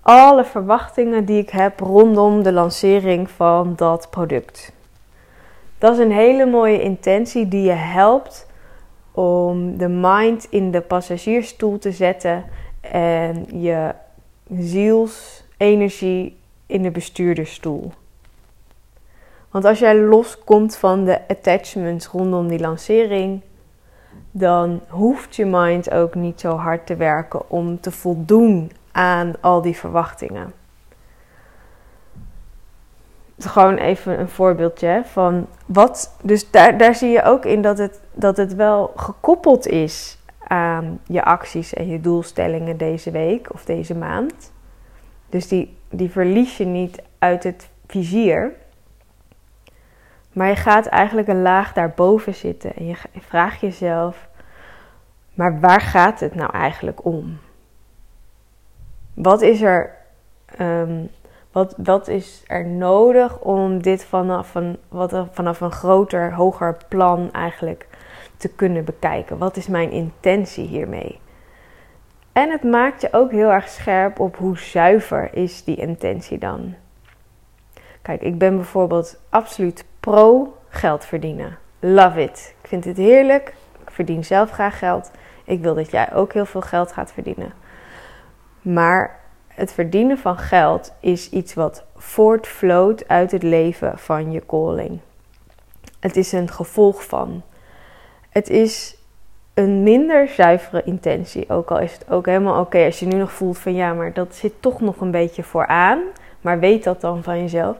alle 0.00 0.44
verwachtingen 0.44 1.24
die 1.24 1.42
ik 1.42 1.50
heb 1.50 1.80
rondom 1.80 2.42
de 2.42 2.52
lancering 2.52 3.30
van 3.30 3.72
dat 3.76 4.10
product. 4.10 4.72
Dat 5.78 5.92
is 5.92 5.98
een 5.98 6.12
hele 6.12 6.46
mooie 6.46 6.82
intentie 6.82 7.48
die 7.48 7.62
je 7.62 7.70
helpt 7.70 8.48
om 9.12 9.76
de 9.78 9.88
mind 9.88 10.46
in 10.50 10.70
de 10.70 10.80
passagiersstoel 10.80 11.78
te 11.78 11.92
zetten 11.92 12.44
en 12.80 13.60
je 13.60 13.94
zielsenergie 14.58 16.36
in 16.66 16.82
de 16.82 16.90
bestuurdersstoel. 16.90 17.92
Want 19.50 19.64
als 19.64 19.78
jij 19.78 19.98
loskomt 19.98 20.76
van 20.76 21.04
de 21.04 21.28
attachments 21.28 22.06
rondom 22.06 22.48
die 22.48 22.60
lancering, 22.60 23.40
dan 24.30 24.80
hoeft 24.88 25.36
je 25.36 25.46
mind 25.46 25.90
ook 25.90 26.14
niet 26.14 26.40
zo 26.40 26.56
hard 26.56 26.86
te 26.86 26.96
werken 26.96 27.50
om 27.50 27.80
te 27.80 27.90
voldoen 27.90 28.70
aan 28.92 29.34
al 29.40 29.62
die 29.62 29.76
verwachtingen. 29.76 30.52
Gewoon 33.38 33.76
even 33.76 34.20
een 34.20 34.28
voorbeeldje 34.28 35.02
van 35.04 35.46
wat. 35.66 36.16
Dus 36.22 36.50
daar, 36.50 36.78
daar 36.78 36.94
zie 36.94 37.10
je 37.10 37.22
ook 37.22 37.44
in 37.44 37.62
dat 37.62 37.78
het, 37.78 38.00
dat 38.12 38.36
het 38.36 38.54
wel 38.54 38.92
gekoppeld 38.96 39.66
is 39.66 40.18
aan 40.38 41.00
je 41.06 41.24
acties 41.24 41.74
en 41.74 41.88
je 41.88 42.00
doelstellingen 42.00 42.76
deze 42.76 43.10
week 43.10 43.52
of 43.52 43.64
deze 43.64 43.94
maand. 43.94 44.52
Dus 45.28 45.48
die, 45.48 45.76
die 45.88 46.10
verlies 46.10 46.56
je 46.56 46.64
niet 46.64 47.02
uit 47.18 47.42
het 47.42 47.68
vizier. 47.86 48.52
Maar 50.40 50.48
je 50.48 50.56
gaat 50.56 50.86
eigenlijk 50.86 51.28
een 51.28 51.42
laag 51.42 51.72
daarboven 51.72 52.34
zitten 52.34 52.76
en 52.76 52.86
je 52.86 52.96
vraagt 53.18 53.60
jezelf: 53.60 54.28
maar 55.34 55.60
waar 55.60 55.80
gaat 55.80 56.20
het 56.20 56.34
nou 56.34 56.52
eigenlijk 56.52 57.04
om? 57.04 57.38
Wat 59.14 59.42
is 59.42 59.62
er, 59.62 59.96
um, 60.60 61.10
wat, 61.52 61.74
wat 61.76 62.08
is 62.08 62.44
er 62.46 62.66
nodig 62.66 63.38
om 63.38 63.82
dit 63.82 64.04
vanaf 64.04 64.54
een, 64.54 64.78
wat, 64.88 65.26
vanaf 65.32 65.60
een 65.60 65.72
groter, 65.72 66.34
hoger 66.34 66.76
plan 66.88 67.32
eigenlijk 67.32 67.86
te 68.36 68.48
kunnen 68.48 68.84
bekijken? 68.84 69.38
Wat 69.38 69.56
is 69.56 69.66
mijn 69.66 69.90
intentie 69.90 70.66
hiermee? 70.66 71.20
En 72.32 72.50
het 72.50 72.62
maakt 72.62 73.00
je 73.00 73.08
ook 73.12 73.30
heel 73.30 73.50
erg 73.50 73.68
scherp 73.68 74.20
op 74.20 74.36
hoe 74.36 74.58
zuiver 74.58 75.34
is 75.34 75.64
die 75.64 75.76
intentie 75.76 76.38
dan. 76.38 76.74
Kijk, 78.02 78.22
ik 78.22 78.38
ben 78.38 78.56
bijvoorbeeld 78.56 79.20
absoluut 79.28 79.88
pro 80.00 80.56
geld 80.68 81.04
verdienen. 81.04 81.58
Love 81.80 82.22
it. 82.22 82.54
Ik 82.62 82.68
vind 82.68 82.84
het 82.84 82.96
heerlijk. 82.96 83.54
Ik 83.82 83.90
verdien 83.90 84.24
zelf 84.24 84.50
graag 84.50 84.78
geld. 84.78 85.10
Ik 85.44 85.60
wil 85.60 85.74
dat 85.74 85.90
jij 85.90 86.14
ook 86.14 86.32
heel 86.32 86.46
veel 86.46 86.60
geld 86.60 86.92
gaat 86.92 87.12
verdienen. 87.12 87.52
Maar 88.62 89.20
het 89.48 89.72
verdienen 89.72 90.18
van 90.18 90.38
geld 90.38 90.92
is 91.00 91.30
iets 91.30 91.54
wat 91.54 91.84
voortvloot 91.96 93.08
uit 93.08 93.30
het 93.30 93.42
leven 93.42 93.98
van 93.98 94.32
je 94.32 94.42
calling. 94.46 94.98
Het 96.00 96.16
is 96.16 96.32
een 96.32 96.48
gevolg 96.48 97.04
van. 97.04 97.42
Het 98.28 98.48
is 98.48 98.96
een 99.54 99.82
minder 99.82 100.28
zuivere 100.28 100.82
intentie. 100.84 101.48
Ook 101.48 101.70
al 101.70 101.78
is 101.78 101.92
het 101.92 102.10
ook 102.10 102.26
helemaal 102.26 102.60
oké 102.60 102.84
als 102.84 102.98
je 102.98 103.06
nu 103.06 103.18
nog 103.18 103.32
voelt 103.32 103.58
van 103.58 103.74
ja, 103.74 103.92
maar 103.92 104.12
dat 104.12 104.34
zit 104.34 104.52
toch 104.60 104.80
nog 104.80 105.00
een 105.00 105.10
beetje 105.10 105.42
vooraan. 105.42 106.02
Maar 106.40 106.58
weet 106.58 106.84
dat 106.84 107.00
dan 107.00 107.22
van 107.22 107.38
jezelf. 107.40 107.76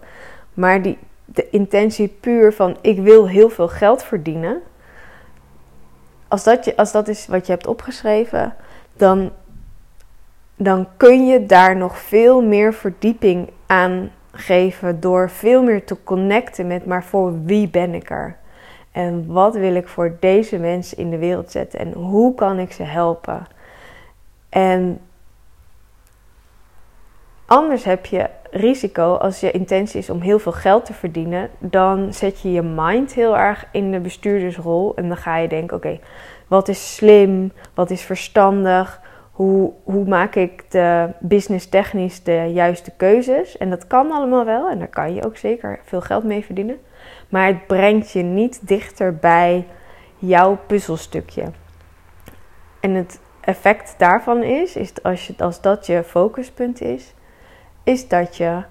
Maar 0.54 0.82
die, 0.82 0.98
de 1.34 1.50
intentie 1.50 2.08
puur 2.08 2.52
van 2.52 2.76
ik 2.80 2.98
wil 2.98 3.28
heel 3.28 3.50
veel 3.50 3.68
geld 3.68 4.02
verdienen. 4.02 4.60
Als 6.28 6.44
dat, 6.44 6.64
je, 6.64 6.76
als 6.76 6.92
dat 6.92 7.08
is 7.08 7.26
wat 7.26 7.46
je 7.46 7.52
hebt 7.52 7.66
opgeschreven, 7.66 8.54
dan, 8.92 9.32
dan 10.56 10.88
kun 10.96 11.26
je 11.26 11.46
daar 11.46 11.76
nog 11.76 11.98
veel 11.98 12.42
meer 12.42 12.74
verdieping 12.74 13.50
aan 13.66 14.10
geven 14.32 15.00
door 15.00 15.30
veel 15.30 15.62
meer 15.62 15.84
te 15.84 15.96
connecten 16.04 16.66
met 16.66 16.86
maar 16.86 17.04
voor 17.04 17.44
wie 17.44 17.68
ben 17.68 17.94
ik 17.94 18.10
er? 18.10 18.36
En 18.92 19.26
wat 19.26 19.54
wil 19.54 19.74
ik 19.74 19.88
voor 19.88 20.16
deze 20.20 20.58
mensen 20.58 20.98
in 20.98 21.10
de 21.10 21.18
wereld 21.18 21.50
zetten? 21.50 21.78
En 21.78 21.92
hoe 21.92 22.34
kan 22.34 22.58
ik 22.58 22.72
ze 22.72 22.82
helpen? 22.82 23.46
En 24.48 25.00
anders 27.46 27.84
heb 27.84 28.06
je 28.06 28.28
risico 28.50 29.14
als 29.14 29.40
je 29.40 29.50
intentie 29.50 29.98
is 29.98 30.10
om 30.10 30.20
heel 30.20 30.38
veel 30.38 30.52
geld 30.52 30.84
te 30.84 30.92
verdienen. 30.92 31.50
Dan 31.58 32.14
zet 32.14 32.40
je 32.40 32.52
je 32.52 32.62
mind 32.62 33.12
heel 33.12 33.36
erg 33.36 33.66
in 33.72 33.90
de 33.90 34.00
bestuurdersrol. 34.00 34.94
En 34.96 35.08
dan 35.08 35.16
ga 35.16 35.36
je 35.36 35.48
denken: 35.48 35.76
oké, 35.76 35.98
wat 36.48 36.68
is 36.68 36.94
slim? 36.94 37.52
Wat 37.74 37.90
is 37.90 38.02
verstandig? 38.02 39.00
Hoe, 39.30 39.72
hoe 39.84 40.04
maak 40.04 40.34
ik 40.34 40.70
de 40.70 41.08
business 41.18 41.68
technisch 41.68 42.22
de 42.22 42.50
juiste 42.52 42.90
keuzes? 42.96 43.58
En 43.58 43.70
dat 43.70 43.86
kan 43.86 44.10
allemaal 44.10 44.44
wel. 44.44 44.70
En 44.70 44.78
daar 44.78 44.88
kan 44.88 45.14
je 45.14 45.24
ook 45.24 45.36
zeker 45.36 45.80
veel 45.84 46.00
geld 46.00 46.24
mee 46.24 46.44
verdienen. 46.44 46.78
Maar 47.28 47.46
het 47.46 47.66
brengt 47.66 48.10
je 48.10 48.22
niet 48.22 48.68
dichter 48.68 49.16
bij 49.16 49.66
jouw 50.18 50.58
puzzelstukje. 50.66 51.44
En 52.80 52.94
het 52.94 53.20
effect 53.40 53.94
daarvan 53.98 54.42
is, 54.42 54.76
is 54.76 55.02
als, 55.02 55.26
je, 55.26 55.34
als 55.38 55.60
dat 55.60 55.86
je 55.86 56.02
focuspunt 56.04 56.80
is, 56.80 57.14
is 57.90 58.08
dat 58.08 58.36
je 58.36 58.62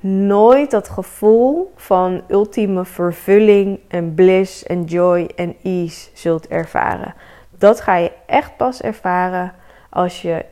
nooit 0.00 0.70
dat 0.70 0.88
gevoel 0.88 1.72
van 1.76 2.22
ultieme 2.28 2.84
vervulling 2.84 3.80
en 3.88 4.14
bliss 4.14 4.64
en 4.64 4.84
joy 4.84 5.30
en 5.36 5.56
ease 5.62 6.10
zult 6.12 6.48
ervaren. 6.48 7.14
Dat 7.50 7.80
ga 7.80 7.96
je 7.96 8.12
echt 8.26 8.56
pas 8.56 8.80
ervaren 8.80 9.54
als 9.90 10.22
je 10.22 10.44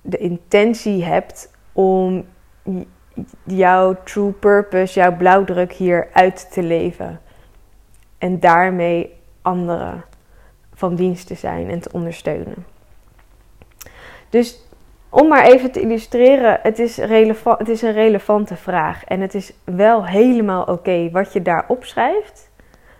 de 0.00 0.16
intentie 0.18 1.04
hebt 1.04 1.50
om 1.72 2.24
jouw 3.44 3.96
true 4.04 4.32
purpose, 4.32 5.00
jouw 5.00 5.16
blauwdruk 5.16 5.72
hier 5.72 6.08
uit 6.12 6.52
te 6.52 6.62
leven. 6.62 7.20
En 8.18 8.40
daarmee 8.40 9.14
anderen 9.42 10.04
van 10.74 10.94
dienst 10.94 11.26
te 11.26 11.34
zijn 11.34 11.70
en 11.70 11.80
te 11.80 11.92
ondersteunen. 11.92 12.66
Dus 14.28 14.67
om 15.10 15.28
maar 15.28 15.44
even 15.44 15.70
te 15.70 15.80
illustreren, 15.80 16.58
het 16.62 16.78
is, 16.78 16.96
het 16.96 17.68
is 17.68 17.82
een 17.82 17.92
relevante 17.92 18.56
vraag. 18.56 19.04
En 19.04 19.20
het 19.20 19.34
is 19.34 19.52
wel 19.64 20.06
helemaal 20.06 20.64
oké 20.64 21.10
wat 21.10 21.32
je 21.32 21.42
daar 21.42 21.64
opschrijft. 21.68 22.50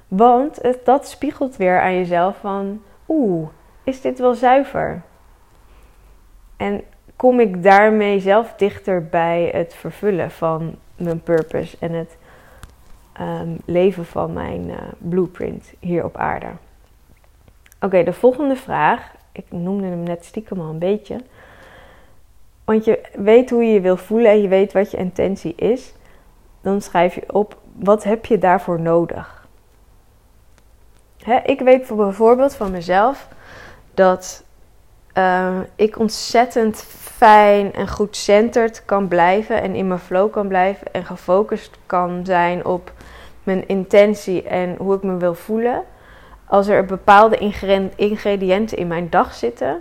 Want 0.08 0.58
het, 0.62 0.84
dat 0.84 1.08
spiegelt 1.08 1.56
weer 1.56 1.80
aan 1.80 1.94
jezelf 1.94 2.36
van... 2.40 2.82
Oeh, 3.08 3.48
is 3.84 4.00
dit 4.00 4.18
wel 4.18 4.34
zuiver? 4.34 5.02
En 6.56 6.82
kom 7.16 7.40
ik 7.40 7.62
daarmee 7.62 8.20
zelf 8.20 8.54
dichter 8.56 9.08
bij 9.08 9.50
het 9.52 9.74
vervullen 9.74 10.30
van 10.30 10.74
mijn 10.96 11.22
purpose 11.22 11.76
en 11.80 11.92
het 11.92 12.16
ehm, 13.12 13.56
leven 13.64 14.04
van 14.04 14.32
mijn 14.32 14.68
uh, 14.68 14.76
blueprint 14.98 15.72
hier 15.80 16.04
op 16.04 16.16
aarde. 16.16 16.46
Oké, 17.80 18.02
de 18.02 18.12
volgende 18.12 18.56
vraag. 18.56 19.14
Ik 19.32 19.44
noemde 19.48 19.86
hem 19.86 20.02
net 20.02 20.24
stiekem 20.24 20.60
al 20.60 20.68
een 20.68 20.78
beetje. 20.78 21.20
Want 22.68 22.84
je 22.84 23.00
weet 23.14 23.50
hoe 23.50 23.64
je 23.64 23.72
je 23.72 23.80
wil 23.80 23.96
voelen 23.96 24.30
en 24.30 24.42
je 24.42 24.48
weet 24.48 24.72
wat 24.72 24.90
je 24.90 24.96
intentie 24.96 25.54
is. 25.54 25.92
Dan 26.60 26.80
schrijf 26.80 27.14
je 27.14 27.32
op, 27.32 27.56
wat 27.72 28.04
heb 28.04 28.26
je 28.26 28.38
daarvoor 28.38 28.80
nodig? 28.80 29.46
Hè, 31.22 31.38
ik 31.44 31.60
weet 31.60 31.86
bijvoorbeeld 31.96 32.54
van 32.54 32.70
mezelf 32.70 33.28
dat 33.94 34.44
uh, 35.14 35.58
ik 35.74 35.98
ontzettend 35.98 36.82
fijn 37.16 37.72
en 37.72 37.88
goed 37.88 38.16
centered 38.16 38.84
kan 38.84 39.08
blijven 39.08 39.62
en 39.62 39.74
in 39.74 39.88
mijn 39.88 40.00
flow 40.00 40.30
kan 40.30 40.48
blijven 40.48 40.92
en 40.92 41.04
gefocust 41.04 41.78
kan 41.86 42.20
zijn 42.24 42.64
op 42.64 42.92
mijn 43.42 43.68
intentie 43.68 44.42
en 44.42 44.76
hoe 44.78 44.94
ik 44.94 45.02
me 45.02 45.16
wil 45.16 45.34
voelen. 45.34 45.82
Als 46.46 46.66
er 46.66 46.84
bepaalde 46.84 47.38
ingrediënten 47.96 48.78
in 48.78 48.86
mijn 48.86 49.10
dag 49.10 49.34
zitten, 49.34 49.80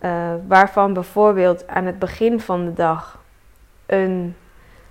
uh, 0.00 0.32
waarvan 0.46 0.92
bijvoorbeeld 0.92 1.66
aan 1.66 1.84
het 1.84 1.98
begin 1.98 2.40
van 2.40 2.64
de 2.64 2.72
dag 2.72 3.22
een 3.86 4.36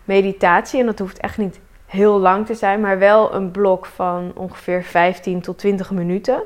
meditatie, 0.04 0.80
en 0.80 0.86
dat 0.86 1.00
hoeft 1.00 1.20
echt 1.20 1.38
niet 1.38 1.60
heel 1.86 2.20
lang 2.20 2.46
te 2.46 2.54
zijn, 2.54 2.82
maar 2.82 3.00
wel 3.00 3.34
een 3.34 3.52
blok 3.52 3.86
van 3.86 4.32
ongeveer 4.36 4.84
15 4.84 5.42
tot 5.42 5.58
20 5.58 5.92
minuten. 5.92 6.44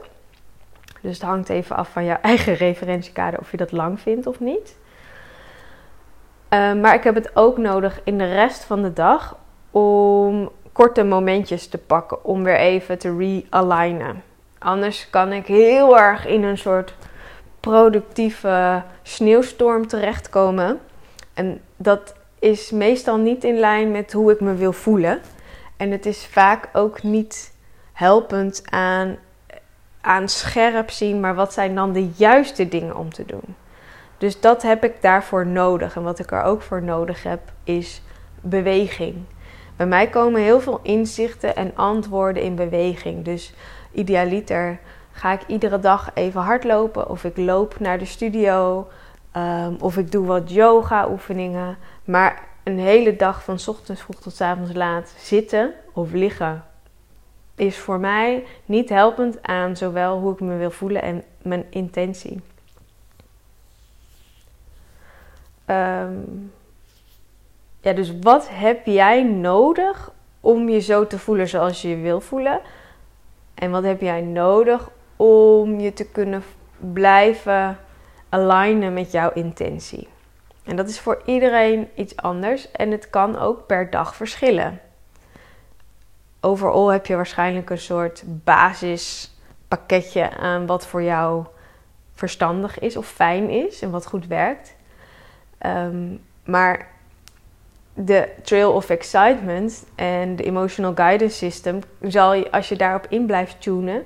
Dus 1.02 1.14
het 1.14 1.22
hangt 1.22 1.50
even 1.50 1.76
af 1.76 1.90
van 1.90 2.06
jouw 2.06 2.20
eigen 2.32 2.54
referentiekader 2.54 3.40
of 3.40 3.52
je 3.52 3.58
dat 3.58 3.72
lang 3.72 4.00
vindt 4.00 4.28
of 4.28 4.40
niet. 4.40 4.78
Uh, 6.50 6.74
maar 6.74 6.94
ik 6.94 7.04
heb 7.04 7.16
het 7.16 7.36
ook 7.36 7.58
nodig 7.58 8.02
in 8.04 8.18
de 8.18 8.34
rest 8.34 8.64
van 8.64 8.82
de 8.82 8.94
dag 8.94 9.38
om 9.72 10.50
korte 10.72 11.04
momentjes 11.04 11.68
te 11.68 11.78
pakken 11.78 12.26
om 12.26 12.44
weer 12.44 12.58
even 12.58 12.98
te 12.98 13.18
realignen. 13.18 14.24
Anders 14.60 15.10
kan 15.10 15.32
ik 15.32 15.46
heel 15.46 16.00
erg 16.00 16.26
in 16.26 16.44
een 16.44 16.58
soort 16.58 16.96
productieve 17.64 18.84
sneeuwstorm 19.02 19.88
terechtkomen. 19.88 20.80
En 21.34 21.62
dat 21.78 22.16
is 22.40 22.72
meestal 22.72 23.18
niet 23.18 23.44
in 23.44 23.60
lijn 23.60 23.92
met 23.92 24.14
hoe 24.14 24.32
ik 24.32 24.40
me 24.40 24.54
wil 24.54 24.74
voelen. 24.74 25.22
En 25.78 25.92
het 25.92 26.06
is 26.06 26.26
vaak 26.26 26.70
ook 26.74 27.04
niet 27.04 27.54
helpend 27.94 28.64
aan, 28.70 29.18
aan 30.02 30.30
scherp 30.30 30.90
zien, 30.90 31.20
maar 31.20 31.36
wat 31.36 31.54
zijn 31.54 31.76
dan 31.76 31.94
de 31.94 32.10
juiste 32.16 32.68
dingen 32.68 32.98
om 32.98 33.14
te 33.14 33.26
doen. 33.26 33.56
Dus 34.18 34.40
dat 34.40 34.62
heb 34.62 34.84
ik 34.84 35.02
daarvoor 35.02 35.48
nodig. 35.48 35.96
En 35.96 36.04
wat 36.04 36.20
ik 36.20 36.32
er 36.32 36.44
ook 36.44 36.62
voor 36.62 36.84
nodig 36.84 37.24
heb, 37.24 37.42
is 37.64 38.02
beweging. 38.42 39.16
Bij 39.76 39.88
mij 39.88 40.10
komen 40.10 40.42
heel 40.42 40.62
veel 40.62 40.80
inzichten 40.82 41.56
en 41.56 41.72
antwoorden 41.76 42.44
in 42.44 42.56
beweging. 42.56 43.26
Dus 43.26 43.54
idealiter 43.92 44.80
ga 45.14 45.32
ik 45.32 45.42
iedere 45.48 45.80
dag 45.80 46.12
even 46.14 46.42
hardlopen. 46.42 47.10
Of 47.10 47.24
ik 47.24 47.38
loop 47.38 47.80
naar 47.80 48.00
de 48.00 48.06
studio. 48.06 48.88
Um, 49.38 49.76
of 49.80 49.98
ik 49.98 50.12
doe 50.12 50.26
wat 50.26 50.52
yoga 50.52 51.10
oefeningen. 51.10 51.78
Maar 52.06 52.48
een 52.64 52.80
hele 52.80 53.16
dag 53.16 53.44
van 53.44 53.58
ochtends 53.66 54.02
vroeg 54.02 54.22
tot 54.22 54.42
avonds 54.42 54.74
laat 54.74 55.14
zitten 55.18 55.74
of 55.94 56.12
liggen 56.12 56.64
is 57.56 57.78
voor 57.78 58.00
mij 58.00 58.46
niet 58.66 58.90
helpend 58.90 59.42
aan 59.42 59.78
zowel 59.78 60.20
hoe 60.20 60.34
ik 60.34 60.40
me 60.40 60.58
wil 60.58 60.72
voelen 60.72 61.02
en 61.02 61.24
mijn 61.42 61.66
intentie. 61.70 62.42
Um, 65.66 66.52
ja, 67.82 67.94
dus 67.94 68.20
wat 68.22 68.50
heb 68.50 68.86
jij 68.86 69.24
nodig 69.24 70.12
om 70.40 70.70
je 70.70 70.80
zo 70.80 71.08
te 71.08 71.20
voelen 71.20 71.48
zoals 71.48 71.82
je 71.82 71.90
je 71.90 71.96
wil 71.96 72.22
voelen? 72.22 72.62
En 73.54 73.72
wat 73.72 73.84
heb 73.84 74.02
jij 74.02 74.22
nodig 74.22 74.90
om 75.16 75.80
je 75.80 75.94
te 75.94 76.06
kunnen 76.06 76.44
blijven 76.80 77.78
alignen 78.30 78.94
met 78.94 79.12
jouw 79.12 79.32
intentie? 79.34 80.08
En 80.64 80.76
dat 80.76 80.90
is 80.90 81.00
voor 81.00 81.22
iedereen 81.26 81.90
iets 81.96 82.16
anders 82.16 82.72
en 82.72 82.92
het 82.92 83.10
kan 83.10 83.40
ook 83.40 83.66
per 83.66 83.90
dag 83.90 84.16
verschillen. 84.16 84.80
Overal 86.42 86.88
heb 86.88 87.06
je 87.06 87.16
waarschijnlijk 87.16 87.70
een 87.70 87.78
soort 87.78 88.24
basispakketje 88.26 90.38
aan 90.38 90.66
wat 90.66 90.88
voor 90.88 91.04
jou 91.04 91.46
verstandig 92.14 92.80
is 92.80 92.98
of 92.98 93.08
fijn 93.08 93.50
is 93.50 93.82
en 93.82 93.92
wat 93.92 94.06
goed 94.06 94.28
werkt. 94.28 94.76
Um, 95.66 96.22
maar 96.46 96.88
de 97.94 98.30
Trail 98.42 98.72
of 98.72 98.90
Excitement 98.90 99.86
en 99.96 100.36
de 100.36 100.44
Emotional 100.44 100.94
Guidance 100.96 101.38
System 101.38 101.80
zal 102.02 102.34
je, 102.34 102.52
als 102.52 102.70
je 102.70 102.76
daarop 102.76 103.06
in 103.10 103.26
blijft 103.26 103.62
tunen, 103.62 104.06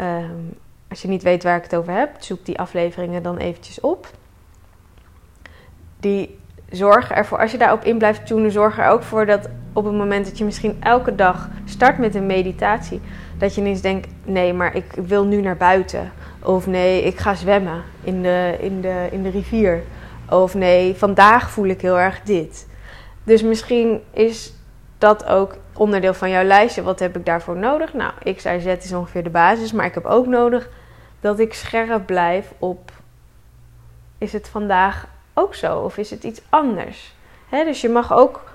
um, 0.00 0.54
als 0.88 1.02
je 1.02 1.08
niet 1.08 1.22
weet 1.22 1.42
waar 1.42 1.56
ik 1.56 1.62
het 1.62 1.74
over 1.74 1.92
heb, 1.92 2.10
zoek 2.18 2.44
die 2.44 2.58
afleveringen 2.58 3.22
dan 3.22 3.36
eventjes 3.36 3.80
op. 3.80 4.10
Die 6.00 6.38
zorgen 6.70 7.16
ervoor, 7.16 7.38
als 7.38 7.50
je 7.50 7.58
daarop 7.58 7.84
in 7.84 7.98
blijft 7.98 8.26
tunen, 8.26 8.50
zorgen 8.50 8.84
er 8.84 8.90
ook 8.90 9.02
voor 9.02 9.26
dat 9.26 9.48
op 9.72 9.84
het 9.84 9.94
moment 9.94 10.26
dat 10.26 10.38
je 10.38 10.44
misschien 10.44 10.76
elke 10.80 11.14
dag 11.14 11.48
start 11.64 11.98
met 11.98 12.14
een 12.14 12.26
meditatie, 12.26 13.00
dat 13.38 13.54
je 13.54 13.60
ineens 13.60 13.80
denkt: 13.80 14.08
nee, 14.24 14.52
maar 14.52 14.76
ik 14.76 14.92
wil 15.06 15.24
nu 15.24 15.40
naar 15.40 15.56
buiten. 15.56 16.12
Of 16.42 16.66
nee, 16.66 17.02
ik 17.02 17.18
ga 17.18 17.34
zwemmen 17.34 17.82
in 18.02 18.22
de, 18.22 18.56
in 18.60 18.80
de, 18.80 19.08
in 19.10 19.22
de 19.22 19.30
rivier. 19.30 19.82
Of 20.30 20.54
nee, 20.54 20.94
vandaag 20.94 21.50
voel 21.50 21.66
ik 21.66 21.80
heel 21.80 21.98
erg 21.98 22.22
dit. 22.22 22.66
Dus 23.24 23.42
misschien 23.42 24.00
is 24.10 24.54
dat 24.98 25.24
ook 25.24 25.56
onderdeel 25.78 26.14
van 26.14 26.30
jouw 26.30 26.44
lijstje. 26.44 26.82
Wat 26.82 26.98
heb 26.98 27.16
ik 27.16 27.26
daarvoor 27.26 27.56
nodig? 27.56 27.94
Nou, 27.94 28.12
X, 28.34 28.44
Y, 28.44 28.58
Z 28.60 28.66
is 28.66 28.92
ongeveer 28.92 29.22
de 29.22 29.30
basis. 29.30 29.72
Maar 29.72 29.86
ik 29.86 29.94
heb 29.94 30.04
ook 30.04 30.26
nodig 30.26 30.68
dat 31.20 31.38
ik 31.38 31.54
scherp 31.54 32.06
blijf 32.06 32.52
op... 32.58 32.92
Is 34.18 34.32
het 34.32 34.48
vandaag 34.48 35.06
ook 35.34 35.54
zo? 35.54 35.78
Of 35.78 35.96
is 35.96 36.10
het 36.10 36.24
iets 36.24 36.42
anders? 36.48 37.16
dus 37.50 37.80
je 37.80 37.88
mag 37.88 38.12
ook 38.12 38.52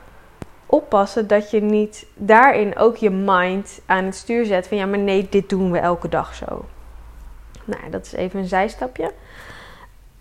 oppassen 0.66 1.28
dat 1.28 1.52
je 1.52 1.62
niet 1.62 2.06
daarin 2.16 2.78
ook 2.78 2.96
je 2.96 3.10
mind 3.10 3.82
aan 3.86 4.06
het 4.06 4.16
stuur 4.16 4.46
zet. 4.46 4.68
Van 4.68 4.78
ja, 4.78 4.86
maar 4.86 5.00
nee, 5.00 5.28
dit 5.30 5.50
doen 5.50 5.72
we 5.72 5.78
elke 5.78 6.10
dag 6.10 6.36
zo. 6.36 6.66
Nou, 7.66 7.90
dat 7.90 8.06
is 8.06 8.14
even 8.14 8.40
een 8.40 8.48
zijstapje. 8.48 9.12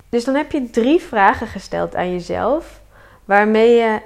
Dus 0.09 0.25
dan 0.25 0.35
heb 0.35 0.53
je 0.53 0.71
drie 0.71 1.01
vragen 1.01 1.47
gesteld 1.47 1.95
aan 1.95 2.13
jezelf. 2.13 2.81
Waarmee 3.25 3.71
je 3.71 4.01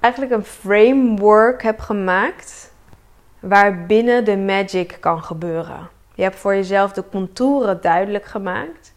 eigenlijk 0.00 0.32
een 0.32 0.44
framework 0.44 1.62
heb 1.62 1.80
gemaakt 1.80 2.72
waarbinnen 3.40 4.24
de 4.24 4.36
magic 4.36 4.96
kan 5.00 5.22
gebeuren. 5.22 5.88
Je 6.14 6.22
hebt 6.22 6.36
voor 6.36 6.54
jezelf 6.54 6.92
de 6.92 7.04
contouren 7.10 7.80
duidelijk 7.80 8.24
gemaakt 8.24 8.94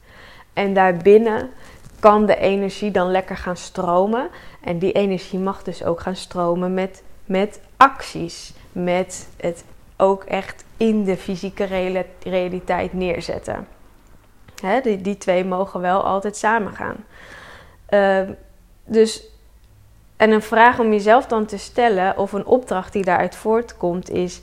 en 0.53 0.73
daarbinnen 0.73 1.49
kan 1.99 2.25
de 2.25 2.35
energie 2.35 2.91
dan 2.91 3.11
lekker 3.11 3.37
gaan 3.37 3.57
stromen. 3.57 4.29
En 4.61 4.79
die 4.79 4.91
energie 4.91 5.39
mag 5.39 5.63
dus 5.63 5.83
ook 5.83 5.99
gaan 5.99 6.15
stromen 6.15 6.73
met, 6.73 7.03
met 7.25 7.59
acties, 7.77 8.53
met 8.71 9.29
het 9.37 9.63
ook 9.97 10.23
echt 10.23 10.63
in 10.77 11.03
de 11.03 11.17
fysieke 11.17 11.63
realiteit 12.23 12.93
neerzetten. 12.93 13.67
die, 14.83 15.01
die 15.01 15.17
twee 15.17 15.45
mogen 15.45 15.81
wel 15.81 16.03
altijd 16.03 16.37
samen 16.37 16.73
gaan. 16.73 16.95
Uh, 17.89 18.29
dus 18.85 19.32
en 20.17 20.31
een 20.31 20.41
vraag 20.41 20.79
om 20.79 20.91
jezelf 20.91 21.25
dan 21.25 21.45
te 21.45 21.57
stellen, 21.57 22.17
of 22.17 22.31
een 22.31 22.45
opdracht 22.45 22.93
die 22.93 23.03
daaruit 23.03 23.35
voortkomt, 23.35 24.09
is: 24.09 24.41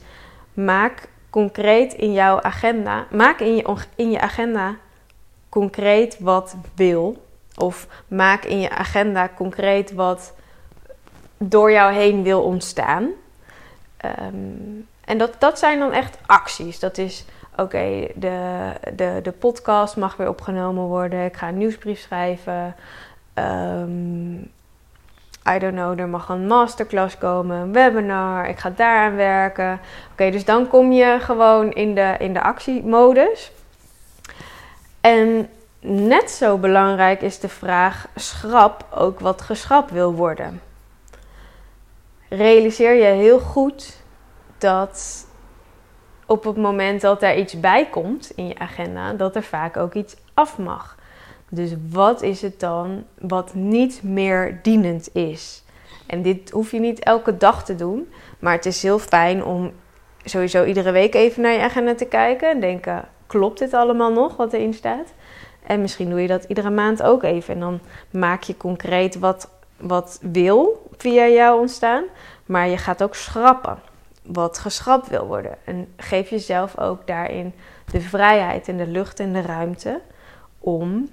maak 0.55 1.09
concreet 1.31 1.93
in 1.93 2.13
jouw 2.13 2.41
agenda, 2.41 3.07
maak 3.11 3.41
in 3.41 3.57
je, 3.57 3.77
in 3.95 4.11
je 4.11 4.21
agenda 4.21 4.77
concreet 5.49 6.19
wat 6.19 6.57
wil. 6.75 7.29
Of 7.57 7.87
maak 8.09 8.45
in 8.45 8.61
je 8.61 8.71
agenda 8.71 9.31
concreet 9.37 9.93
wat 9.93 10.35
door 11.39 11.73
jou 11.73 11.93
heen 11.93 12.23
wil 12.23 12.43
ontstaan. 12.43 13.09
Um, 14.23 14.89
en 15.05 15.19
dat, 15.19 15.37
dat 15.39 15.59
zijn 15.59 15.79
dan 15.79 15.93
echt 15.93 16.19
acties. 16.27 16.79
Dat 16.79 16.99
is, 16.99 17.25
oké, 17.57 18.07
de, 18.15 18.73
de, 18.95 19.21
de 19.23 19.33
podcast 19.33 19.97
mag 19.97 20.17
weer 20.17 20.29
opgenomen 20.29 20.85
worden. 20.85 21.25
Ik 21.25 21.37
ga 21.37 21.49
een 21.49 21.59
nieuwsbrief 21.59 22.01
schrijven. 22.01 22.75
Um, 23.35 24.51
I 25.49 25.59
don't 25.59 25.75
know, 25.75 26.01
er 26.01 26.09
mag 26.09 26.29
een 26.29 26.47
masterclass 26.47 27.19
komen, 27.19 27.57
een 27.57 27.73
webinar, 27.73 28.49
ik 28.49 28.59
ga 28.59 28.71
daaraan 28.71 29.17
werken. 29.17 29.81
Oké, 30.13 30.31
dus 30.31 30.45
dan 30.45 30.69
kom 30.69 30.93
je 30.93 31.17
gewoon 31.21 31.73
in 31.73 31.95
de, 31.95 32.15
in 32.19 32.33
de 32.33 32.43
actiemodus. 32.43 33.53
En 35.01 35.49
net 35.81 36.31
zo 36.31 36.59
belangrijk 36.59 37.23
is 37.23 37.39
de 37.39 37.49
vraag: 37.49 38.07
schrap 38.15 38.87
ook 38.95 39.21
wat 39.21 39.43
geschrapt 39.43 39.91
wil 39.91 40.15
worden. 40.15 40.61
Realiseer 42.29 42.95
je 42.95 43.05
heel 43.05 43.41
goed 43.41 43.97
dat 44.59 45.27
op 46.27 46.45
het 46.45 46.57
moment 46.57 47.01
dat 47.01 47.23
er 47.23 47.37
iets 47.37 47.61
bij 47.61 47.87
komt 47.87 48.31
in 48.31 48.49
je 48.49 48.59
agenda, 48.59 49.13
dat 49.13 49.37
er 49.37 49.43
vaak 49.43 49.77
ook 49.77 49.95
iets 49.95 50.17
af 50.35 50.59
mag. 50.59 50.97
Dus 51.53 51.75
wat 51.91 52.23
is 52.23 52.43
het 52.43 52.61
dan 52.61 53.05
wat 53.19 53.55
niet 53.55 54.03
meer 54.03 54.59
dienend 54.63 55.15
is? 55.15 55.63
En 56.07 56.23
dit 56.23 56.51
hoef 56.51 56.71
je 56.71 56.81
niet 56.81 56.99
elke 56.99 57.37
dag 57.37 57.65
te 57.65 57.75
doen, 57.75 58.13
maar 58.39 58.53
het 58.53 58.67
is 58.67 58.83
heel 58.83 58.99
fijn 58.99 59.45
om 59.45 59.73
sowieso 60.25 60.65
iedere 60.65 60.91
week 60.91 61.15
even 61.15 61.43
naar 61.43 61.53
je 61.53 61.61
agenda 61.61 61.95
te 61.95 62.05
kijken 62.05 62.51
en 62.51 62.61
denken: 62.61 63.05
klopt 63.27 63.59
dit 63.59 63.75
allemaal 63.75 64.13
nog 64.13 64.37
wat 64.37 64.53
erin 64.53 64.75
staat? 64.75 65.13
En 65.67 65.81
misschien 65.81 66.11
doe 66.11 66.21
je 66.21 66.29
dat 66.29 66.45
iedere 66.45 66.71
maand 66.71 67.03
ook 67.03 67.23
even. 67.23 67.55
En 67.55 67.61
dan 67.61 67.81
maak 68.11 68.43
je 68.43 68.57
concreet 68.57 69.19
wat, 69.19 69.51
wat 69.77 70.19
wil 70.23 70.89
via 70.97 71.29
jou 71.29 71.61
ontstaan, 71.61 72.05
maar 72.47 72.69
je 72.69 72.77
gaat 72.77 73.03
ook 73.03 73.15
schrappen. 73.15 73.79
wat 74.23 74.59
geschrapt 74.59 75.09
wil 75.09 75.27
worden. 75.27 75.57
En 75.65 75.93
geef 75.97 76.31
jezelf 76.31 76.79
ook 76.79 77.07
daarin 77.07 77.53
de 77.93 78.01
vrijheid 78.01 78.69
en 78.69 78.77
de 78.77 78.87
lucht 78.87 79.21
en 79.21 79.33
de 79.33 79.41
ruimte 79.41 80.01
om 80.59 81.09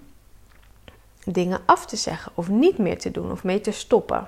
dingen 1.32 1.60
af 1.66 1.86
te 1.86 1.96
zeggen 1.96 2.32
of 2.36 2.50
niet 2.50 2.78
meer 2.78 2.98
te 2.98 3.12
doen 3.12 3.32
of 3.32 3.44
mee 3.44 3.62
te 3.62 3.72
stoppen. 3.72 4.28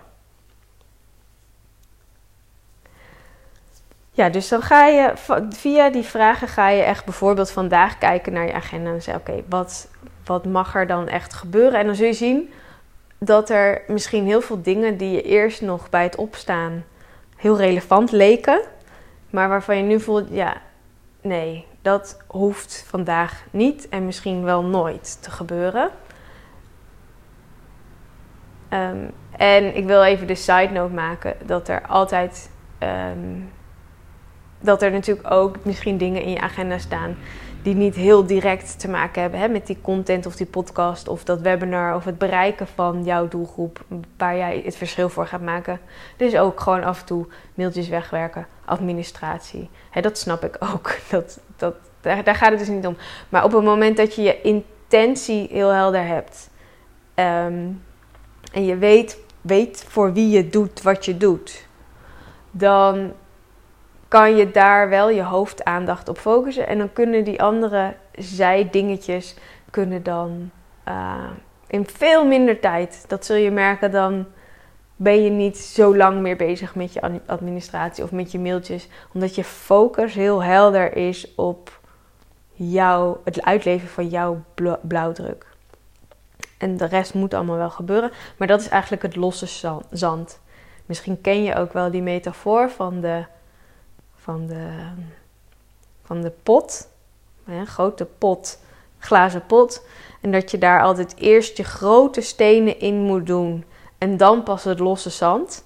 Ja, 4.11 4.29
dus 4.29 4.47
dan 4.47 4.61
ga 4.61 4.85
je 4.85 5.13
via 5.49 5.89
die 5.89 6.03
vragen 6.03 6.47
ga 6.47 6.69
je 6.69 6.81
echt 6.81 7.05
bijvoorbeeld 7.05 7.51
vandaag 7.51 7.97
kijken 7.97 8.33
naar 8.33 8.45
je 8.45 8.53
agenda 8.53 8.89
en 8.91 9.01
zeggen: 9.01 9.21
Oké, 9.21 9.43
wat, 9.49 9.87
wat 10.25 10.45
mag 10.45 10.75
er 10.75 10.87
dan 10.87 11.07
echt 11.07 11.33
gebeuren? 11.33 11.79
En 11.79 11.85
dan 11.85 11.95
zul 11.95 12.05
je 12.05 12.13
zien 12.13 12.53
dat 13.17 13.49
er 13.49 13.81
misschien 13.87 14.25
heel 14.25 14.41
veel 14.41 14.61
dingen 14.61 14.97
die 14.97 15.11
je 15.11 15.21
eerst 15.21 15.61
nog 15.61 15.89
bij 15.89 16.03
het 16.03 16.15
opstaan 16.15 16.83
heel 17.35 17.57
relevant 17.57 18.11
leken, 18.11 18.61
maar 19.29 19.49
waarvan 19.49 19.77
je 19.77 19.83
nu 19.83 19.99
voelt: 19.99 20.27
ja, 20.29 20.61
nee, 21.21 21.65
dat 21.81 22.17
hoeft 22.27 22.85
vandaag 22.87 23.43
niet 23.51 23.89
en 23.89 24.05
misschien 24.05 24.43
wel 24.43 24.63
nooit 24.63 25.23
te 25.23 25.31
gebeuren. 25.31 25.91
Ehm, 28.69 28.97
en 29.37 29.75
ik 29.75 29.85
wil 29.85 30.03
even 30.03 30.27
de 30.27 30.35
side 30.35 30.69
note 30.73 30.93
maken 30.93 31.35
dat 31.45 31.67
er 31.67 31.81
altijd. 31.87 32.49
Ehm, 32.77 33.39
dat 34.61 34.81
er 34.81 34.91
natuurlijk 34.91 35.31
ook 35.31 35.55
misschien 35.61 35.97
dingen 35.97 36.21
in 36.21 36.31
je 36.31 36.41
agenda 36.41 36.77
staan 36.77 37.15
die 37.61 37.75
niet 37.75 37.95
heel 37.95 38.25
direct 38.25 38.79
te 38.79 38.89
maken 38.89 39.21
hebben 39.21 39.39
hè, 39.39 39.47
met 39.47 39.67
die 39.67 39.77
content 39.81 40.25
of 40.25 40.35
die 40.35 40.45
podcast 40.45 41.07
of 41.07 41.23
dat 41.23 41.41
webinar 41.41 41.95
of 41.95 42.05
het 42.05 42.17
bereiken 42.17 42.67
van 42.67 43.03
jouw 43.03 43.27
doelgroep 43.27 43.85
waar 44.17 44.37
jij 44.37 44.61
het 44.65 44.75
verschil 44.75 45.09
voor 45.09 45.27
gaat 45.27 45.41
maken. 45.41 45.79
Dus 46.17 46.35
ook 46.35 46.59
gewoon 46.59 46.83
af 46.83 46.99
en 46.99 47.05
toe 47.05 47.27
mailtjes 47.53 47.87
wegwerken, 47.87 48.47
administratie. 48.65 49.69
Hè, 49.89 50.01
dat 50.01 50.17
snap 50.17 50.43
ik 50.43 50.55
ook. 50.59 50.95
Dat, 51.09 51.39
dat, 51.57 51.75
daar, 52.01 52.35
gaat 52.35 52.49
het 52.49 52.59
dus 52.59 52.67
niet 52.67 52.87
om. 52.87 52.97
Maar 53.29 53.43
op 53.43 53.51
het 53.51 53.63
moment 53.63 53.97
dat 53.97 54.15
je 54.15 54.21
je 54.21 54.41
intentie 54.41 55.47
heel 55.51 55.69
helder 55.69 56.05
hebt 56.05 56.49
ehm, 57.13 57.67
en 58.51 58.65
je 58.65 58.77
weet, 58.77 59.19
weet 59.41 59.85
voor 59.87 60.13
wie 60.13 60.29
je 60.29 60.49
doet 60.49 60.81
wat 60.81 61.05
je 61.05 61.17
doet, 61.17 61.67
dan 62.51 63.13
kan 64.07 64.35
je 64.35 64.51
daar 64.51 64.89
wel 64.89 65.09
je 65.09 65.23
hoofdaandacht 65.23 66.09
op 66.09 66.17
focussen. 66.17 66.67
En 66.67 66.77
dan 66.77 66.93
kunnen 66.93 67.23
die 67.23 67.41
andere 67.41 67.95
zijdingetjes 68.15 69.35
kunnen 69.71 70.03
dan 70.03 70.51
uh, 70.87 71.29
in 71.67 71.87
veel 71.87 72.25
minder 72.25 72.59
tijd. 72.59 73.05
Dat 73.07 73.25
zul 73.25 73.35
je 73.35 73.51
merken 73.51 73.91
dan 73.91 74.25
ben 74.95 75.23
je 75.23 75.29
niet 75.29 75.57
zo 75.57 75.95
lang 75.95 76.21
meer 76.21 76.35
bezig 76.35 76.75
met 76.75 76.93
je 76.93 77.21
administratie 77.25 78.03
of 78.03 78.11
met 78.11 78.31
je 78.31 78.39
mailtjes. 78.39 78.87
Omdat 79.13 79.35
je 79.35 79.43
focus 79.43 80.13
heel 80.13 80.43
helder 80.43 80.95
is 80.95 81.35
op 81.35 81.79
jou, 82.53 83.17
het 83.23 83.41
uitleven 83.41 83.87
van 83.87 84.07
jouw 84.07 84.43
blauwdruk. 84.81 85.45
En 86.59 86.77
de 86.77 86.85
rest 86.85 87.13
moet 87.13 87.33
allemaal 87.33 87.57
wel 87.57 87.69
gebeuren. 87.69 88.11
Maar 88.37 88.47
dat 88.47 88.61
is 88.61 88.67
eigenlijk 88.67 89.01
het 89.01 89.15
losse 89.15 89.81
zand. 89.91 90.39
Misschien 90.85 91.21
ken 91.21 91.43
je 91.43 91.55
ook 91.55 91.73
wel 91.73 91.91
die 91.91 92.01
metafoor 92.01 92.69
van 92.69 93.01
de 93.01 93.23
van 94.29 94.47
de, 94.47 94.67
van 96.03 96.21
de 96.21 96.31
pot. 96.43 96.87
Een 97.45 97.67
grote 97.67 98.05
pot, 98.05 98.59
glazen 98.99 99.45
pot. 99.45 99.85
En 100.21 100.31
dat 100.31 100.51
je 100.51 100.57
daar 100.57 100.81
altijd 100.81 101.15
eerst 101.17 101.57
je 101.57 101.63
grote 101.63 102.21
stenen 102.21 102.79
in 102.79 102.95
moet 102.95 103.25
doen. 103.25 103.63
En 103.97 104.17
dan 104.17 104.43
pas 104.43 104.63
het 104.63 104.79
losse 104.79 105.09
zand. 105.09 105.63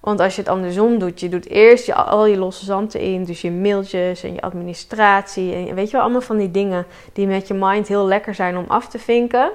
Want 0.00 0.20
als 0.20 0.34
je 0.34 0.40
het 0.40 0.50
andersom 0.50 0.98
doet, 0.98 1.20
je 1.20 1.28
doet 1.28 1.48
eerst 1.48 1.86
je, 1.86 1.94
al 1.94 2.26
je 2.26 2.36
losse 2.36 2.64
zand 2.64 2.94
erin. 2.94 3.24
Dus 3.24 3.40
je 3.40 3.50
mailtjes 3.50 4.22
en 4.22 4.34
je 4.34 4.40
administratie. 4.40 5.54
En 5.54 5.74
weet 5.74 5.86
je 5.86 5.92
wel, 5.92 6.02
allemaal 6.02 6.20
van 6.20 6.36
die 6.36 6.50
dingen 6.50 6.86
die 7.12 7.26
met 7.26 7.48
je 7.48 7.54
mind 7.54 7.88
heel 7.88 8.06
lekker 8.06 8.34
zijn 8.34 8.56
om 8.56 8.64
af 8.68 8.88
te 8.88 8.98
vinken. 8.98 9.50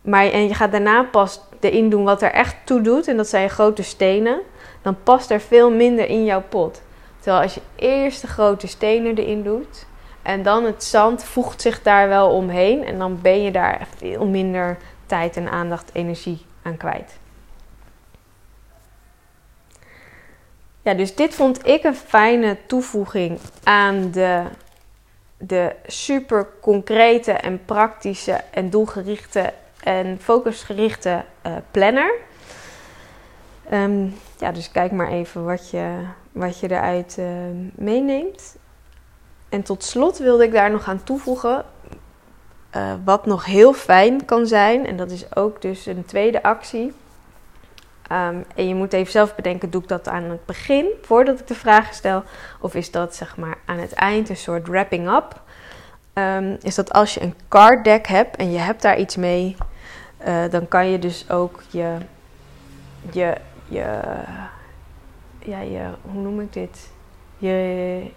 Maar, 0.00 0.26
en 0.26 0.48
je 0.48 0.54
gaat 0.54 0.72
daarna 0.72 1.02
pas 1.02 1.40
erin 1.60 1.90
doen 1.90 2.04
wat 2.04 2.22
er 2.22 2.32
echt 2.32 2.56
toe 2.64 2.80
doet. 2.80 3.08
En 3.08 3.16
dat 3.16 3.28
zijn 3.28 3.50
grote 3.50 3.82
stenen. 3.82 4.40
Dan 4.82 5.02
past 5.02 5.30
er 5.30 5.40
veel 5.40 5.70
minder 5.70 6.08
in 6.08 6.24
jouw 6.24 6.42
pot. 6.48 6.82
Terwijl 7.18 7.42
als 7.42 7.54
je 7.54 7.60
eerst 7.76 8.20
de 8.20 8.26
grote 8.26 8.66
stenen 8.66 9.16
erin 9.16 9.42
doet 9.42 9.86
en 10.22 10.42
dan 10.42 10.64
het 10.64 10.84
zand 10.84 11.24
voegt 11.24 11.60
zich 11.60 11.82
daar 11.82 12.08
wel 12.08 12.30
omheen 12.30 12.84
en 12.84 12.98
dan 12.98 13.18
ben 13.22 13.42
je 13.42 13.50
daar 13.50 13.86
veel 13.96 14.26
minder 14.26 14.76
tijd 15.06 15.36
en 15.36 15.50
aandacht, 15.50 15.90
energie 15.92 16.46
aan 16.62 16.76
kwijt. 16.76 17.18
Ja, 20.82 20.94
dus 20.94 21.14
dit 21.14 21.34
vond 21.34 21.66
ik 21.66 21.84
een 21.84 21.94
fijne 21.94 22.56
toevoeging 22.66 23.38
aan 23.62 24.10
de, 24.10 24.42
de 25.38 25.74
super 25.86 26.48
concrete 26.60 27.32
en 27.32 27.64
praktische 27.64 28.40
en 28.50 28.70
doelgerichte 28.70 29.52
en 29.84 30.18
focusgerichte 30.20 31.24
uh, 31.46 31.52
planner. 31.70 32.12
Ehm, 33.70 34.06
ja, 34.38 34.52
dus 34.52 34.70
kijk 34.70 34.92
maar 34.92 35.08
even 35.08 35.44
wat 35.44 35.70
je, 35.70 36.04
wat 36.32 36.60
je 36.60 36.70
eruit 36.70 37.16
uh, 37.18 37.26
meeneemt. 37.74 38.56
En 39.48 39.62
tot 39.62 39.84
slot 39.84 40.18
wilde 40.18 40.44
ik 40.44 40.52
daar 40.52 40.70
nog 40.70 40.88
aan 40.88 41.04
toevoegen. 41.04 41.64
Uh, 42.76 42.92
wat 43.04 43.26
nog 43.26 43.44
heel 43.44 43.72
fijn 43.72 44.24
kan 44.24 44.46
zijn, 44.46 44.86
en 44.86 44.96
dat 44.96 45.10
is 45.10 45.36
ook 45.36 45.62
dus 45.62 45.86
een 45.86 46.04
tweede 46.04 46.42
actie. 46.42 46.92
Um, 48.12 48.44
en 48.54 48.68
je 48.68 48.74
moet 48.74 48.92
even 48.92 49.12
zelf 49.12 49.34
bedenken: 49.34 49.70
doe 49.70 49.82
ik 49.82 49.88
dat 49.88 50.08
aan 50.08 50.22
het 50.22 50.46
begin, 50.46 50.86
voordat 51.02 51.40
ik 51.40 51.46
de 51.46 51.54
vragen 51.54 51.94
stel? 51.94 52.22
Of 52.60 52.74
is 52.74 52.90
dat 52.90 53.14
zeg 53.14 53.36
maar 53.36 53.58
aan 53.66 53.78
het 53.78 53.92
eind 53.92 54.28
een 54.28 54.36
soort 54.36 54.68
wrapping 54.68 55.08
up? 55.08 55.40
Um, 56.14 56.56
is 56.62 56.74
dat 56.74 56.92
als 56.92 57.14
je 57.14 57.22
een 57.22 57.34
card 57.48 57.84
deck 57.84 58.06
hebt 58.06 58.36
en 58.36 58.52
je 58.52 58.58
hebt 58.58 58.82
daar 58.82 58.98
iets 58.98 59.16
mee, 59.16 59.56
uh, 60.26 60.50
dan 60.50 60.68
kan 60.68 60.86
je 60.86 60.98
dus 60.98 61.30
ook 61.30 61.62
je, 61.70 61.96
je 63.12 63.36
je, 63.70 64.00
ja, 65.38 65.60
je, 65.60 65.88
hoe 66.02 66.22
noem 66.22 66.40
ik 66.40 66.52
dit? 66.52 66.90
Je, 67.38 67.50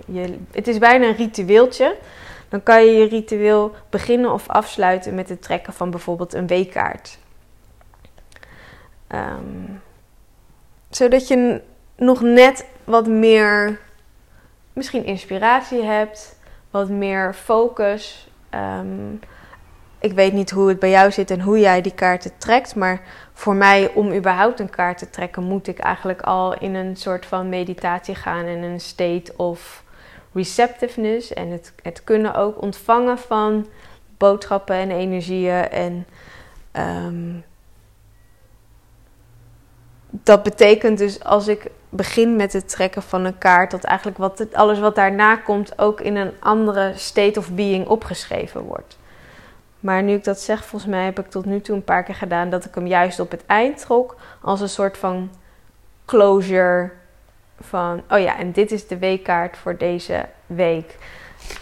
je, 0.05 0.39
het 0.51 0.67
is 0.67 0.77
bijna 0.77 1.07
een 1.07 1.15
ritueeltje. 1.15 1.97
Dan 2.49 2.63
kan 2.63 2.85
je 2.85 2.91
je 2.91 3.07
ritueel 3.07 3.75
beginnen 3.89 4.31
of 4.31 4.47
afsluiten 4.47 5.15
met 5.15 5.29
het 5.29 5.41
trekken 5.41 5.73
van 5.73 5.91
bijvoorbeeld 5.91 6.33
een 6.33 6.47
weekkaart. 6.47 7.17
Um, 9.09 9.81
zodat 10.89 11.27
je 11.27 11.61
nog 11.95 12.21
net 12.21 12.65
wat 12.83 13.07
meer, 13.07 13.79
misschien 14.73 15.05
inspiratie 15.05 15.83
hebt, 15.83 16.39
wat 16.71 16.89
meer 16.89 17.33
focus. 17.33 18.29
Um, 18.51 19.19
ik 20.03 20.13
weet 20.13 20.33
niet 20.33 20.51
hoe 20.51 20.67
het 20.67 20.79
bij 20.79 20.89
jou 20.89 21.11
zit 21.11 21.31
en 21.31 21.41
hoe 21.41 21.59
jij 21.59 21.81
die 21.81 21.93
kaarten 21.93 22.31
trekt. 22.37 22.75
Maar 22.75 23.01
voor 23.33 23.55
mij, 23.55 23.91
om 23.93 24.13
überhaupt 24.13 24.59
een 24.59 24.69
kaart 24.69 24.97
te 24.97 25.09
trekken, 25.09 25.43
moet 25.43 25.67
ik 25.67 25.79
eigenlijk 25.79 26.21
al 26.21 26.57
in 26.57 26.75
een 26.75 26.95
soort 26.95 27.25
van 27.25 27.49
meditatie 27.49 28.15
gaan. 28.15 28.45
In 28.45 28.63
een 28.63 28.79
state 28.79 29.33
of 29.35 29.83
receptiveness. 30.33 31.33
En 31.33 31.49
het, 31.49 31.73
het 31.83 32.03
kunnen 32.03 32.35
ook 32.35 32.61
ontvangen 32.61 33.17
van 33.17 33.67
boodschappen 34.17 34.75
en 34.75 34.91
energieën. 34.91 35.69
En 35.69 36.05
um, 37.05 37.43
dat 40.09 40.43
betekent 40.43 40.97
dus 40.97 41.23
als 41.23 41.47
ik 41.47 41.71
begin 41.89 42.35
met 42.35 42.53
het 42.53 42.69
trekken 42.69 43.01
van 43.01 43.25
een 43.25 43.37
kaart, 43.37 43.71
dat 43.71 43.83
eigenlijk 43.83 44.17
wat, 44.17 44.53
alles 44.53 44.79
wat 44.79 44.95
daarna 44.95 45.35
komt 45.35 45.79
ook 45.79 46.01
in 46.01 46.15
een 46.15 46.31
andere 46.39 46.93
state 46.95 47.39
of 47.39 47.51
being 47.51 47.87
opgeschreven 47.87 48.61
wordt. 48.61 48.97
Maar 49.84 50.04
nu 50.04 50.13
ik 50.13 50.24
dat 50.24 50.39
zeg, 50.39 50.65
volgens 50.65 50.91
mij 50.91 51.06
heb 51.06 51.19
ik 51.19 51.30
tot 51.30 51.46
nu 51.46 51.62
toe 51.62 51.76
een 51.76 51.84
paar 51.84 52.04
keer 52.04 52.15
gedaan 52.15 52.50
dat 52.50 52.65
ik 52.65 52.76
hem 52.76 52.88
juist 52.88 53.19
op 53.19 53.32
het 53.32 53.46
eind 53.46 53.80
trok. 53.80 54.15
Als 54.41 54.62
een 54.62 54.69
soort 54.69 54.98
van 54.98 55.32
closure 56.06 56.91
van, 57.60 58.04
oh 58.10 58.19
ja, 58.19 58.38
en 58.38 58.52
dit 58.52 58.72
is 58.72 58.88
de 58.88 58.98
weekkaart 58.98 59.58
voor 59.58 59.78
deze 59.78 60.26
week. 60.46 60.98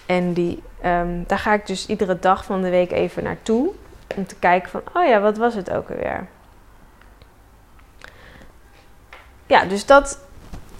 En 0.05 0.33
die, 0.33 0.63
um, 0.85 1.23
daar 1.27 1.39
ga 1.39 1.53
ik 1.53 1.67
dus 1.67 1.85
iedere 1.85 2.19
dag 2.19 2.45
van 2.45 2.61
de 2.61 2.69
week 2.69 2.91
even 2.91 3.23
naartoe. 3.23 3.71
Om 4.15 4.25
te 4.25 4.35
kijken 4.35 4.69
van, 4.69 4.81
oh 4.93 5.05
ja, 5.05 5.19
wat 5.19 5.37
was 5.37 5.53
het 5.53 5.71
ook 5.71 5.89
alweer? 5.89 6.27
Ja, 9.45 9.65
dus 9.65 9.85
dat. 9.85 10.19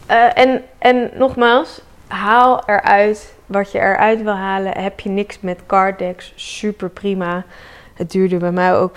Uh, 0.09 0.37
en, 0.37 0.63
en 0.77 1.11
nogmaals, 1.13 1.81
haal 2.11 2.63
eruit 2.65 3.33
wat 3.45 3.71
je 3.71 3.79
eruit 3.79 4.21
wil 4.21 4.35
halen. 4.35 4.77
Heb 4.77 4.99
je 4.99 5.09
niks 5.09 5.39
met 5.39 5.65
card 5.65 5.99
decks, 5.99 6.33
super 6.35 6.89
prima. 6.89 7.45
Het 7.93 8.11
duurde 8.11 8.37
bij 8.37 8.51
mij 8.51 8.75
ook 8.75 8.95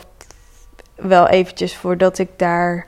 wel 0.94 1.28
eventjes 1.28 1.76
voordat 1.76 2.18
ik 2.18 2.28
daar 2.36 2.86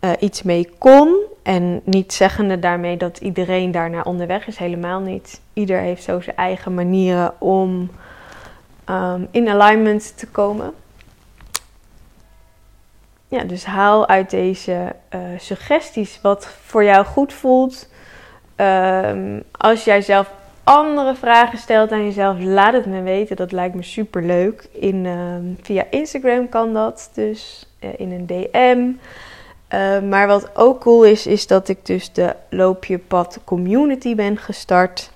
uh, 0.00 0.10
iets 0.18 0.42
mee 0.42 0.70
kon. 0.78 1.16
En 1.42 1.80
niet 1.84 2.12
zeggende 2.12 2.58
daarmee 2.58 2.96
dat 2.96 3.18
iedereen 3.18 3.70
daarna 3.70 4.02
onderweg 4.02 4.46
is, 4.46 4.56
helemaal 4.56 5.00
niet. 5.00 5.40
Ieder 5.52 5.78
heeft 5.78 6.02
zo 6.02 6.20
zijn 6.20 6.36
eigen 6.36 6.74
manieren 6.74 7.40
om 7.40 7.90
um, 8.90 9.28
in 9.30 9.48
alignment 9.48 10.18
te 10.18 10.26
komen. 10.26 10.72
Ja, 13.28 13.44
dus 13.44 13.64
haal 13.64 14.08
uit 14.08 14.30
deze 14.30 14.96
uh, 15.14 15.20
suggesties 15.38 16.18
wat 16.22 16.46
voor 16.46 16.84
jou 16.84 17.04
goed 17.04 17.32
voelt. 17.32 17.88
Ehm, 18.56 19.40
als 19.50 19.84
jij 19.84 20.02
zelf 20.02 20.30
andere 20.64 21.14
vragen 21.14 21.58
stelt 21.58 21.92
aan 21.92 22.04
jezelf, 22.04 22.40
laat 22.40 22.72
het 22.72 22.86
me 22.86 23.02
weten. 23.02 23.36
Dat 23.36 23.52
lijkt 23.52 23.74
me 23.74 23.82
super 23.82 24.22
leuk. 24.22 24.68
In, 24.72 25.06
ehm, 25.06 25.44
via 25.62 25.84
Instagram 25.90 26.48
kan 26.48 26.72
dat, 26.72 27.10
dus 27.14 27.68
uh, 27.80 27.90
in 27.96 28.12
een 28.12 28.26
DM. 28.26 28.90
Ehm, 29.68 30.08
maar 30.08 30.26
wat 30.26 30.56
ook 30.56 30.80
cool 30.80 31.04
is, 31.04 31.26
is 31.26 31.46
dat 31.46 31.68
ik 31.68 31.86
dus 31.86 32.12
de 32.12 32.34
Loop 32.50 32.84
je 32.84 32.98
Pad 32.98 33.40
community 33.44 34.14
ben 34.14 34.38
gestart. 34.38 35.10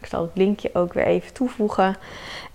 Ik 0.00 0.06
zal 0.06 0.22
het 0.22 0.30
linkje 0.34 0.70
ook 0.72 0.92
weer 0.92 1.06
even 1.06 1.32
toevoegen. 1.32 1.96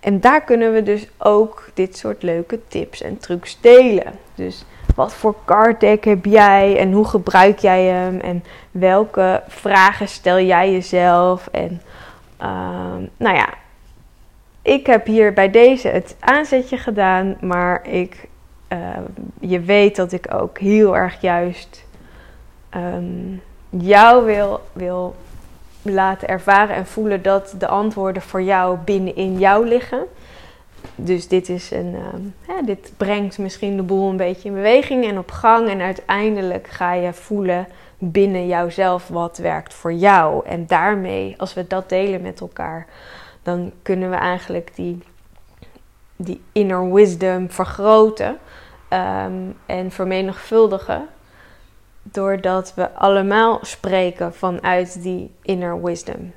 En 0.00 0.20
daar 0.20 0.44
kunnen 0.44 0.72
we 0.72 0.82
dus 0.82 1.06
ook 1.18 1.70
dit 1.74 1.96
soort 1.96 2.22
leuke 2.22 2.60
tips 2.68 3.02
en 3.02 3.18
trucs 3.18 3.58
delen. 3.60 4.12
Dus 4.34 4.64
wat 5.00 5.14
voor 5.14 5.34
card 5.44 5.80
deck 5.80 6.04
heb 6.04 6.24
jij 6.24 6.78
en 6.78 6.92
hoe 6.92 7.04
gebruik 7.04 7.58
jij 7.58 7.84
hem? 7.84 8.20
En 8.20 8.44
welke 8.70 9.42
vragen 9.48 10.08
stel 10.08 10.40
jij 10.40 10.72
jezelf? 10.72 11.46
En 11.46 11.82
uh, 12.40 13.08
nou 13.16 13.36
ja, 13.36 13.48
ik 14.62 14.86
heb 14.86 15.06
hier 15.06 15.32
bij 15.32 15.50
deze 15.50 15.88
het 15.88 16.16
aanzetje 16.20 16.76
gedaan, 16.76 17.36
maar 17.40 17.86
ik, 17.86 18.28
uh, 18.68 18.78
je 19.40 19.60
weet 19.60 19.96
dat 19.96 20.12
ik 20.12 20.34
ook 20.34 20.58
heel 20.58 20.96
erg 20.96 21.20
juist 21.20 21.84
um, 22.76 23.42
jou 23.68 24.24
wil, 24.24 24.60
wil 24.72 25.14
laten 25.82 26.28
ervaren 26.28 26.74
en 26.76 26.86
voelen 26.86 27.22
dat 27.22 27.54
de 27.58 27.68
antwoorden 27.68 28.22
voor 28.22 28.42
jou 28.42 28.78
binnenin 28.84 29.38
jou 29.38 29.66
liggen. 29.66 30.06
Dus 31.04 31.28
dit, 31.28 31.48
is 31.48 31.70
een, 31.70 31.94
uh, 32.48 32.66
dit 32.66 32.92
brengt 32.96 33.38
misschien 33.38 33.76
de 33.76 33.82
boel 33.82 34.10
een 34.10 34.16
beetje 34.16 34.48
in 34.48 34.54
beweging 34.54 35.04
en 35.04 35.18
op 35.18 35.30
gang. 35.30 35.68
En 35.68 35.80
uiteindelijk 35.80 36.66
ga 36.66 36.92
je 36.92 37.12
voelen 37.12 37.66
binnen 37.98 38.46
jouzelf 38.46 39.08
wat 39.08 39.38
werkt 39.38 39.74
voor 39.74 39.92
jou. 39.92 40.46
En 40.46 40.66
daarmee, 40.66 41.34
als 41.38 41.54
we 41.54 41.66
dat 41.66 41.88
delen 41.88 42.20
met 42.20 42.40
elkaar, 42.40 42.86
dan 43.42 43.72
kunnen 43.82 44.10
we 44.10 44.16
eigenlijk 44.16 44.70
die, 44.74 44.98
die 46.16 46.42
inner 46.52 46.92
wisdom 46.92 47.50
vergroten 47.50 48.38
um, 48.88 49.56
en 49.66 49.90
vermenigvuldigen. 49.90 51.08
Doordat 52.02 52.72
we 52.74 52.92
allemaal 52.92 53.58
spreken 53.62 54.34
vanuit 54.34 55.02
die 55.02 55.30
inner 55.42 55.82
wisdom. 55.82 56.32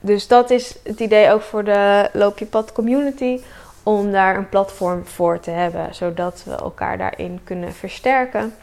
Dus 0.00 0.28
dat 0.28 0.50
is 0.50 0.78
het 0.82 1.00
idee 1.00 1.30
ook 1.30 1.42
voor 1.42 1.64
de 1.64 2.08
Loop 2.12 2.38
je 2.38 2.46
Pad 2.46 2.72
community. 2.72 3.40
Om 3.86 4.12
daar 4.12 4.36
een 4.36 4.48
platform 4.48 5.06
voor 5.06 5.40
te 5.40 5.50
hebben. 5.50 5.94
Zodat 5.94 6.42
we 6.44 6.54
elkaar 6.54 6.98
daarin 6.98 7.40
kunnen 7.44 7.72
versterken. 7.72 8.54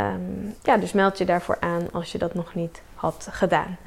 Um, 0.00 0.54
ja, 0.62 0.76
dus 0.76 0.92
meld 0.92 1.18
je 1.18 1.24
daarvoor 1.24 1.56
aan 1.60 1.88
als 1.92 2.12
je 2.12 2.18
dat 2.18 2.34
nog 2.34 2.54
niet 2.54 2.82
had 2.94 3.28
gedaan. 3.30 3.78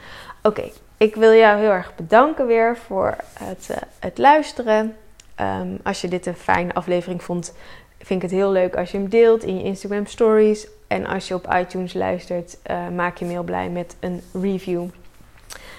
Oké, 0.42 0.70
ik 0.98 1.16
wil 1.16 1.34
jou 1.34 1.60
heel 1.60 1.70
erg 1.70 1.96
bedanken 1.96 2.48
weer 2.48 2.78
voor 2.78 3.16
het, 3.40 3.68
uh, 3.72 3.78
het 4.00 4.18
luisteren. 4.18 4.96
Um, 5.42 5.80
als 5.84 6.02
je 6.02 6.08
dit 6.08 6.26
een 6.26 6.36
fijne 6.36 6.74
aflevering 6.74 7.24
vond, 7.24 7.54
vind 7.98 8.24
ik 8.24 8.30
het 8.30 8.40
heel 8.40 8.52
leuk 8.52 8.76
als 8.76 8.92
je 8.92 8.98
hem 8.98 9.10
deelt 9.10 9.44
in 9.44 9.58
je 9.58 9.64
Instagram 9.64 10.06
stories. 10.06 10.68
En 10.88 11.06
als 11.06 11.28
je 11.28 11.34
op 11.34 11.54
iTunes 11.54 11.94
luistert, 11.94 12.58
uh, 12.72 12.90
maak 12.90 13.18
je 13.18 13.26
me 13.26 13.32
heel 13.32 13.44
blij 13.44 13.70
met 13.70 13.96
een 14.00 14.22
review. 14.34 14.86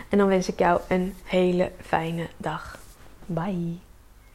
En 0.09 0.19
dan 0.19 0.29
wens 0.29 0.49
ik 0.49 0.59
jou 0.59 0.81
een 0.89 1.15
hele 1.25 1.71
fijne 1.81 2.27
dag. 2.37 2.79
Bye. 3.27 3.84